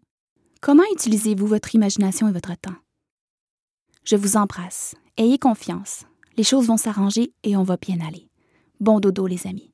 comment 0.62 0.84
utilisez-vous 0.94 1.48
votre 1.48 1.76
imagination 1.76 2.28
et 2.28 2.32
votre 2.32 2.56
temps? 2.58 2.76
Je 4.04 4.16
vous 4.16 4.38
embrasse. 4.38 4.96
Ayez 5.18 5.38
confiance. 5.38 6.06
Les 6.38 6.44
choses 6.44 6.68
vont 6.68 6.78
s'arranger 6.78 7.34
et 7.44 7.56
on 7.58 7.64
va 7.64 7.78
bien 7.78 8.00
aller. 8.00 8.29
Bon 8.80 9.02
dodo, 9.02 9.28
les 9.28 9.46
amis. 9.46 9.74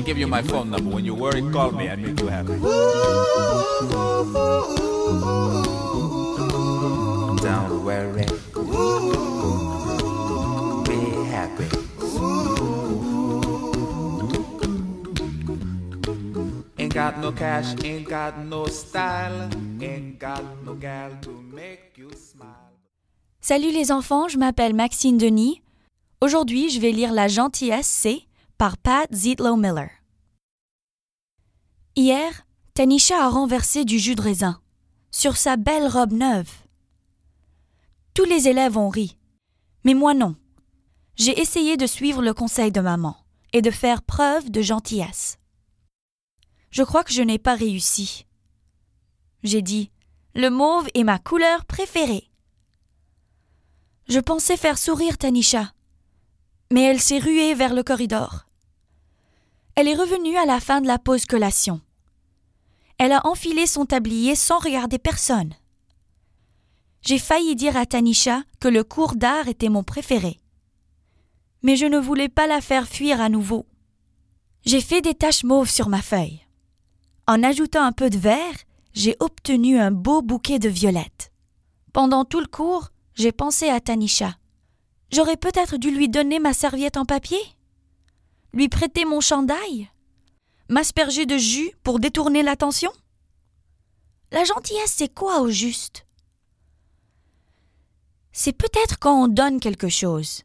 I 0.00 0.02
give 0.02 0.16
you 0.16 0.26
my 0.26 0.40
phone 0.40 0.70
number. 0.70 0.88
When 0.94 1.04
you 1.04 1.14
worry, 1.14 1.42
call 1.52 1.72
me. 1.72 1.90
I 1.90 1.96
make 1.96 2.18
you 2.18 2.28
happy. 2.28 2.56
Don't 7.44 7.84
worry. 7.84 8.24
Be 10.88 11.00
happy. 11.28 11.68
Ain't 16.78 16.94
got 16.94 17.18
no 17.18 17.32
cash, 17.32 17.74
ain't 17.84 18.08
got 18.08 18.38
no 18.38 18.68
style, 18.68 19.50
ain't 19.82 20.18
got 20.18 20.42
no 20.64 20.76
gal 20.76 21.10
to 21.20 21.30
make 21.52 21.98
you 21.98 22.08
smile. 22.16 22.72
Salut 23.42 23.70
les 23.70 23.92
enfants, 23.92 24.28
je 24.28 24.38
m'appelle 24.38 24.72
Maxine 24.72 25.18
Denis. 25.18 25.60
Aujourd'hui, 26.22 26.70
je 26.70 26.80
vais 26.80 26.92
lire 26.92 27.12
La 27.12 27.28
gentillesse 27.28 27.86
C 27.86 28.29
par 28.60 28.76
Pat 28.76 29.08
Zietlow 29.10 29.56
Miller. 29.56 29.88
Hier, 31.96 32.46
Tanisha 32.74 33.24
a 33.24 33.30
renversé 33.30 33.86
du 33.86 33.98
jus 33.98 34.14
de 34.14 34.20
raisin 34.20 34.60
sur 35.10 35.38
sa 35.38 35.56
belle 35.56 35.88
robe 35.88 36.12
neuve. 36.12 36.52
Tous 38.12 38.26
les 38.26 38.48
élèves 38.48 38.76
ont 38.76 38.90
ri, 38.90 39.16
mais 39.84 39.94
moi 39.94 40.12
non. 40.12 40.36
J'ai 41.16 41.40
essayé 41.40 41.78
de 41.78 41.86
suivre 41.86 42.20
le 42.20 42.34
conseil 42.34 42.70
de 42.70 42.82
maman 42.82 43.16
et 43.54 43.62
de 43.62 43.70
faire 43.70 44.02
preuve 44.02 44.50
de 44.50 44.60
gentillesse. 44.60 45.38
Je 46.70 46.82
crois 46.82 47.02
que 47.02 47.14
je 47.14 47.22
n'ai 47.22 47.38
pas 47.38 47.54
réussi. 47.54 48.26
J'ai 49.42 49.62
dit 49.62 49.90
Le 50.34 50.50
mauve 50.50 50.90
est 50.92 51.04
ma 51.04 51.18
couleur 51.18 51.64
préférée. 51.64 52.30
Je 54.10 54.20
pensais 54.20 54.58
faire 54.58 54.76
sourire 54.76 55.16
Tanisha, 55.16 55.72
mais 56.70 56.82
elle 56.82 57.00
s'est 57.00 57.20
ruée 57.20 57.54
vers 57.54 57.72
le 57.72 57.82
corridor. 57.82 58.49
Elle 59.74 59.88
est 59.88 59.94
revenue 59.94 60.36
à 60.36 60.46
la 60.46 60.60
fin 60.60 60.80
de 60.80 60.86
la 60.86 60.98
pause 60.98 61.26
collation. 61.26 61.80
Elle 62.98 63.12
a 63.12 63.26
enfilé 63.26 63.66
son 63.66 63.86
tablier 63.86 64.34
sans 64.34 64.58
regarder 64.58 64.98
personne. 64.98 65.54
J'ai 67.02 67.18
failli 67.18 67.56
dire 67.56 67.76
à 67.76 67.86
Tanisha 67.86 68.42
que 68.60 68.68
le 68.68 68.84
cours 68.84 69.14
d'art 69.14 69.48
était 69.48 69.70
mon 69.70 69.82
préféré. 69.82 70.38
Mais 71.62 71.76
je 71.76 71.86
ne 71.86 71.98
voulais 71.98 72.28
pas 72.28 72.46
la 72.46 72.60
faire 72.60 72.86
fuir 72.86 73.20
à 73.20 73.28
nouveau. 73.28 73.66
J'ai 74.64 74.80
fait 74.80 75.00
des 75.00 75.14
taches 75.14 75.44
mauves 75.44 75.70
sur 75.70 75.88
ma 75.88 76.02
feuille. 76.02 76.40
En 77.26 77.42
ajoutant 77.42 77.84
un 77.84 77.92
peu 77.92 78.10
de 78.10 78.18
vert, 78.18 78.56
j'ai 78.92 79.16
obtenu 79.20 79.78
un 79.78 79.90
beau 79.90 80.20
bouquet 80.20 80.58
de 80.58 80.68
violettes. 80.68 81.32
Pendant 81.92 82.24
tout 82.24 82.40
le 82.40 82.46
cours, 82.46 82.88
j'ai 83.14 83.32
pensé 83.32 83.68
à 83.68 83.80
Tanisha. 83.80 84.36
J'aurais 85.10 85.36
peut-être 85.36 85.76
dû 85.76 85.90
lui 85.90 86.08
donner 86.08 86.38
ma 86.38 86.52
serviette 86.52 86.96
en 86.96 87.04
papier? 87.04 87.40
Lui 88.52 88.68
prêter 88.68 89.04
mon 89.04 89.20
chandail? 89.20 89.88
M'asperger 90.68 91.24
de 91.24 91.38
jus 91.38 91.72
pour 91.84 92.00
détourner 92.00 92.42
l'attention? 92.42 92.90
La 94.32 94.44
gentillesse, 94.44 94.94
c'est 94.96 95.12
quoi 95.12 95.40
au 95.40 95.48
juste? 95.48 96.06
C'est 98.32 98.52
peut-être 98.52 98.98
quand 98.98 99.24
on 99.24 99.28
donne 99.28 99.60
quelque 99.60 99.88
chose, 99.88 100.42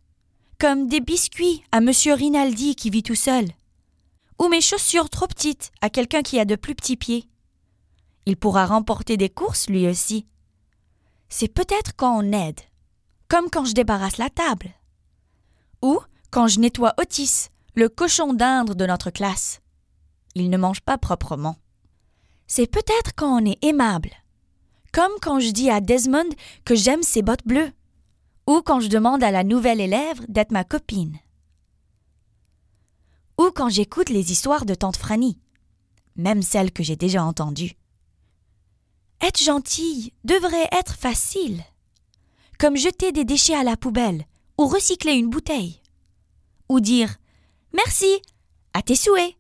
comme 0.60 0.88
des 0.88 1.00
biscuits 1.00 1.64
à 1.72 1.82
Monsieur 1.82 2.14
Rinaldi 2.14 2.76
qui 2.76 2.90
vit 2.90 3.04
tout 3.04 3.16
seul, 3.16 3.48
ou 4.40 4.50
mes 4.50 4.62
chaussures 4.62 5.10
trop 5.10 5.28
petites 5.28 5.72
à 5.82 5.90
quelqu'un 5.90 6.22
qui 6.22 6.40
a 6.40 6.46
de 6.46 6.56
plus 6.56 6.76
petits 6.76 6.98
pieds. 6.98 7.28
Il 8.26 8.38
pourra 8.38 8.66
remporter 8.66 9.18
des 9.18 9.30
courses 9.30 9.68
lui 9.70 9.88
aussi. 9.88 10.28
C'est 11.30 11.48
peut-être 11.48 11.96
quand 11.96 12.18
on 12.18 12.32
aide, 12.32 12.60
comme 13.28 13.50
quand 13.50 13.66
je 13.66 13.74
débarrasse 13.74 14.18
la 14.18 14.30
table, 14.30 14.74
ou 15.82 16.00
quand 16.32 16.48
je 16.48 16.60
nettoie 16.60 16.94
Otis, 17.00 17.50
le 17.76 17.90
cochon 17.90 18.34
d'Inde 18.34 18.74
de 18.74 18.86
notre 18.86 19.10
classe. 19.10 19.60
Il 20.34 20.50
ne 20.50 20.58
mange 20.58 20.80
pas 20.80 20.98
proprement. 20.98 21.58
C'est 22.48 22.68
peut-être 22.68 23.14
quand 23.16 23.42
on 23.42 23.46
est 23.46 23.62
aimable, 23.64 24.12
comme 24.94 25.12
quand 25.22 25.42
je 25.42 25.52
dis 25.52 25.70
à 25.70 25.82
Desmond 25.82 26.30
que 26.64 26.76
j'aime 26.76 27.04
ses 27.04 27.22
bottes 27.22 27.46
bleues, 27.46 27.72
ou 28.48 28.62
quand 28.62 28.80
je 28.80 28.88
demande 28.88 29.24
à 29.24 29.32
la 29.32 29.44
nouvelle 29.44 29.82
élève 29.82 30.22
d'être 30.30 30.52
ma 30.52 30.64
copine, 30.64 31.18
ou 33.38 33.52
quand 33.54 33.68
j'écoute 33.68 34.10
les 34.10 34.32
histoires 34.32 34.66
de 34.66 34.76
tante 34.76 34.96
Franny, 34.96 35.38
même 36.16 36.42
celles 36.42 36.72
que 36.72 36.84
j'ai 36.84 36.96
déjà 36.96 37.26
entendues. 37.26 37.76
Être 39.22 39.44
gentille 39.44 40.14
devrait 40.24 40.70
être 40.72 40.96
facile, 40.96 41.62
comme 42.58 42.78
jeter 42.78 43.12
des 43.12 43.26
déchets 43.26 43.56
à 43.56 43.64
la 43.64 43.76
poubelle 43.76 44.26
ou 44.58 44.68
recycler 44.68 45.14
une 45.14 45.30
bouteille, 45.30 45.82
ou 46.70 46.80
dire 46.80 47.18
merci 47.76 48.22
à 48.74 48.82
tes 48.82 48.96
souhaits. 48.96 49.36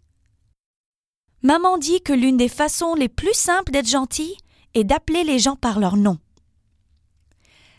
Maman 1.42 1.78
dit 1.78 2.02
que 2.02 2.14
l'une 2.14 2.38
des 2.38 2.50
façons 2.50 2.96
les 2.96 3.10
plus 3.10 3.34
simples 3.34 3.72
d'être 3.72 3.88
gentil 3.88 4.38
est 4.74 4.84
d'appeler 4.84 5.24
les 5.24 5.40
gens 5.40 5.56
par 5.56 5.80
leur 5.80 5.96
nom. 5.96 6.18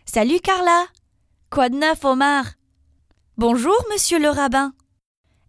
Salut 0.05 0.41
Carla. 0.41 0.87
Quoi 1.51 1.69
de 1.69 1.77
neuf, 1.77 2.05
Omar? 2.05 2.45
Bonjour, 3.37 3.77
monsieur 3.93 4.19
le 4.19 4.29
rabbin. 4.29 4.73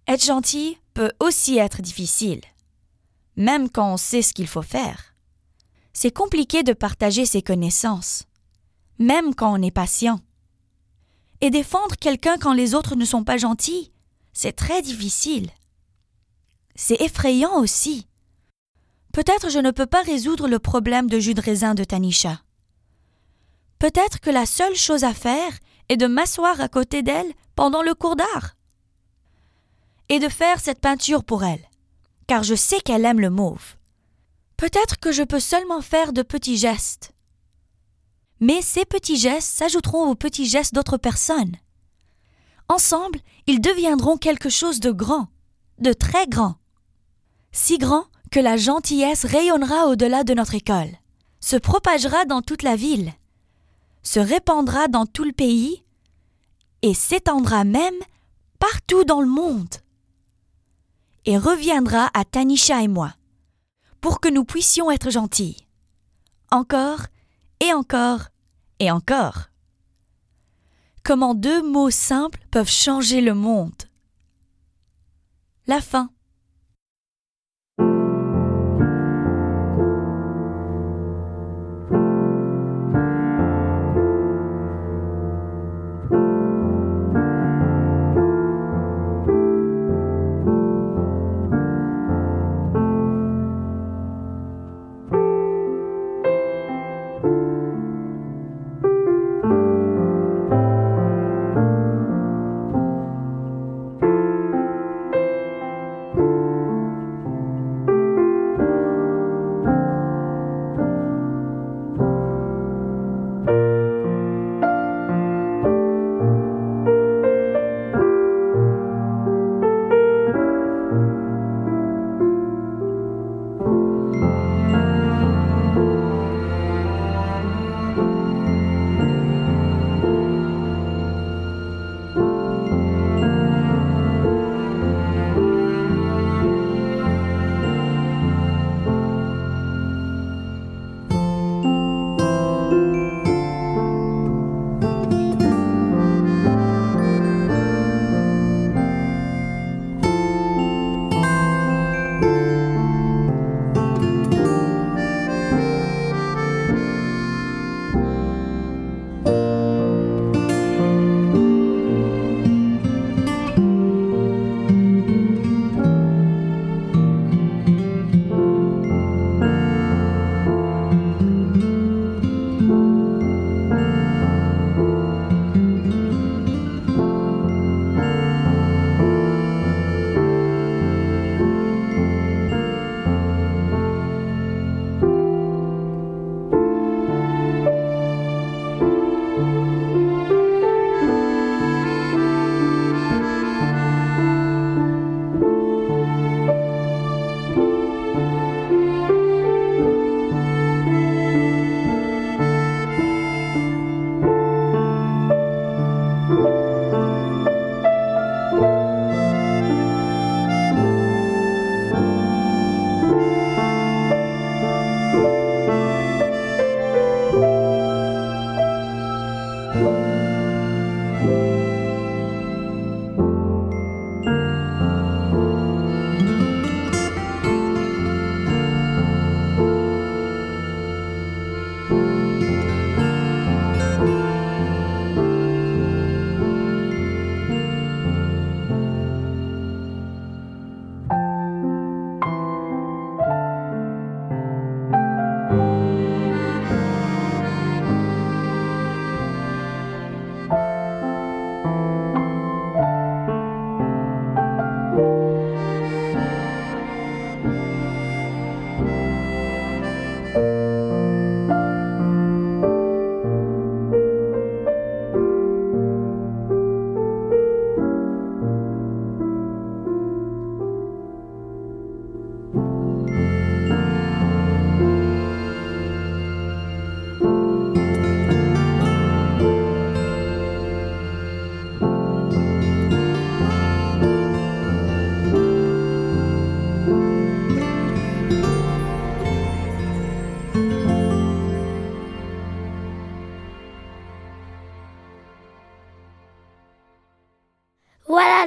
Être 0.08 0.24
gentil 0.24 0.78
peut 0.94 1.12
aussi 1.20 1.58
être 1.58 1.82
difficile, 1.82 2.42
même 3.36 3.70
quand 3.70 3.94
on 3.94 3.98
sait 3.98 4.22
ce 4.22 4.34
qu'il 4.34 4.48
faut 4.48 4.62
faire. 4.62 5.14
C'est 5.94 6.12
compliqué 6.12 6.64
de 6.64 6.74
partager 6.74 7.26
ses 7.26 7.42
connaissances, 7.42 8.26
même 9.00 9.36
quand 9.36 9.54
on 9.54 9.62
est 9.62 9.72
patient. 9.72 10.20
Et 11.42 11.50
défendre 11.50 11.96
quelqu'un 11.96 12.38
quand 12.38 12.54
les 12.54 12.74
autres 12.74 12.96
ne 12.96 13.06
sont 13.06 13.24
pas 13.24 13.38
gentils, 13.38 13.92
c'est 14.40 14.54
très 14.54 14.84
difficile. 14.84 15.50
C'est 16.76 17.02
effrayant 17.02 17.56
aussi. 17.56 18.06
Peut-être 19.12 19.50
je 19.50 19.58
ne 19.58 19.72
peux 19.72 19.88
pas 19.88 20.04
résoudre 20.04 20.48
le 20.48 20.60
problème 20.60 21.10
de 21.10 21.20
jus 21.20 21.34
de 21.34 21.42
raisin 21.42 21.74
de 21.74 21.84
Tanisha. 21.84 22.44
Peut-être 23.80 24.20
que 24.20 24.30
la 24.30 24.46
seule 24.46 24.76
chose 24.76 25.04
à 25.04 25.16
faire 25.16 25.58
est 25.90 25.98
de 25.98 26.06
m'asseoir 26.06 26.62
à 26.62 26.68
côté 26.68 27.02
d'elle 27.02 27.34
pendant 27.56 27.82
le 27.82 27.96
cours 27.96 28.16
d'art. 28.16 28.56
Et 30.08 30.20
de 30.20 30.30
faire 30.30 30.60
cette 30.60 30.82
peinture 30.82 31.24
pour 31.24 31.44
elle, 31.44 31.68
car 32.28 32.44
je 32.44 32.54
sais 32.54 32.80
qu'elle 32.80 33.06
aime 33.06 33.20
le 33.20 33.32
mauve. 33.32 33.76
Peut-être 34.56 35.00
que 35.00 35.12
je 35.12 35.24
peux 35.24 35.40
seulement 35.40 35.82
faire 35.82 36.14
de 36.14 36.22
petits 36.22 36.58
gestes. 36.58 37.12
Mais 38.40 38.62
ces 38.62 38.86
petits 38.86 39.18
gestes 39.18 39.52
s'ajouteront 39.52 40.12
aux 40.12 40.16
petits 40.16 40.46
gestes 40.46 40.76
d'autres 40.76 40.98
personnes. 40.98 41.58
Ensemble, 42.70 43.20
ils 43.48 43.62
deviendront 43.62 44.18
quelque 44.18 44.50
chose 44.50 44.80
de 44.80 44.92
grand, 44.92 45.28
de 45.80 45.94
très 45.94 46.28
grand. 46.28 46.58
Si 47.52 47.78
grand 47.78 48.06
que 48.30 48.42
la 48.42 48.58
gentillesse 48.58 49.26
rayonnera 49.26 49.88
au-delà 49.88 50.24
de 50.24 50.34
notre 50.34 50.56
école, 50.56 50.92
se 51.40 51.56
propagera 51.56 52.26
dans 52.26 52.42
toute 52.42 52.62
la 52.62 52.76
ville, 52.76 53.14
se 54.04 54.20
répandra 54.20 54.90
dans 54.90 55.06
tout 55.06 55.24
le 55.24 55.32
pays 55.32 55.84
et 56.82 56.94
s'étendra 56.94 57.64
même 57.64 58.00
partout 58.60 59.06
dans 59.06 59.22
le 59.22 59.28
monde. 59.28 59.76
Et 61.26 61.38
reviendra 61.38 62.10
à 62.14 62.26
Tanisha 62.26 62.82
et 62.82 62.88
moi, 62.88 63.14
pour 64.02 64.20
que 64.20 64.30
nous 64.30 64.46
puissions 64.46 64.92
être 64.92 65.10
gentils. 65.10 65.68
Encore 66.52 67.02
et 67.60 67.74
encore 67.74 68.28
et 68.80 68.92
encore. 68.92 69.50
Comment 71.08 71.36
deux 71.36 71.64
mots 71.64 71.90
simples 71.90 72.42
peuvent 72.52 72.70
changer 72.70 73.22
le 73.22 73.34
monde. 73.34 73.72
La 75.66 75.80
fin. 75.80 76.10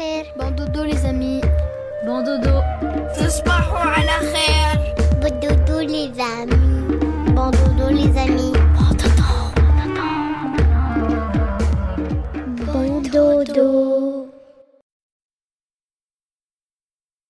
خير. 0.00 0.32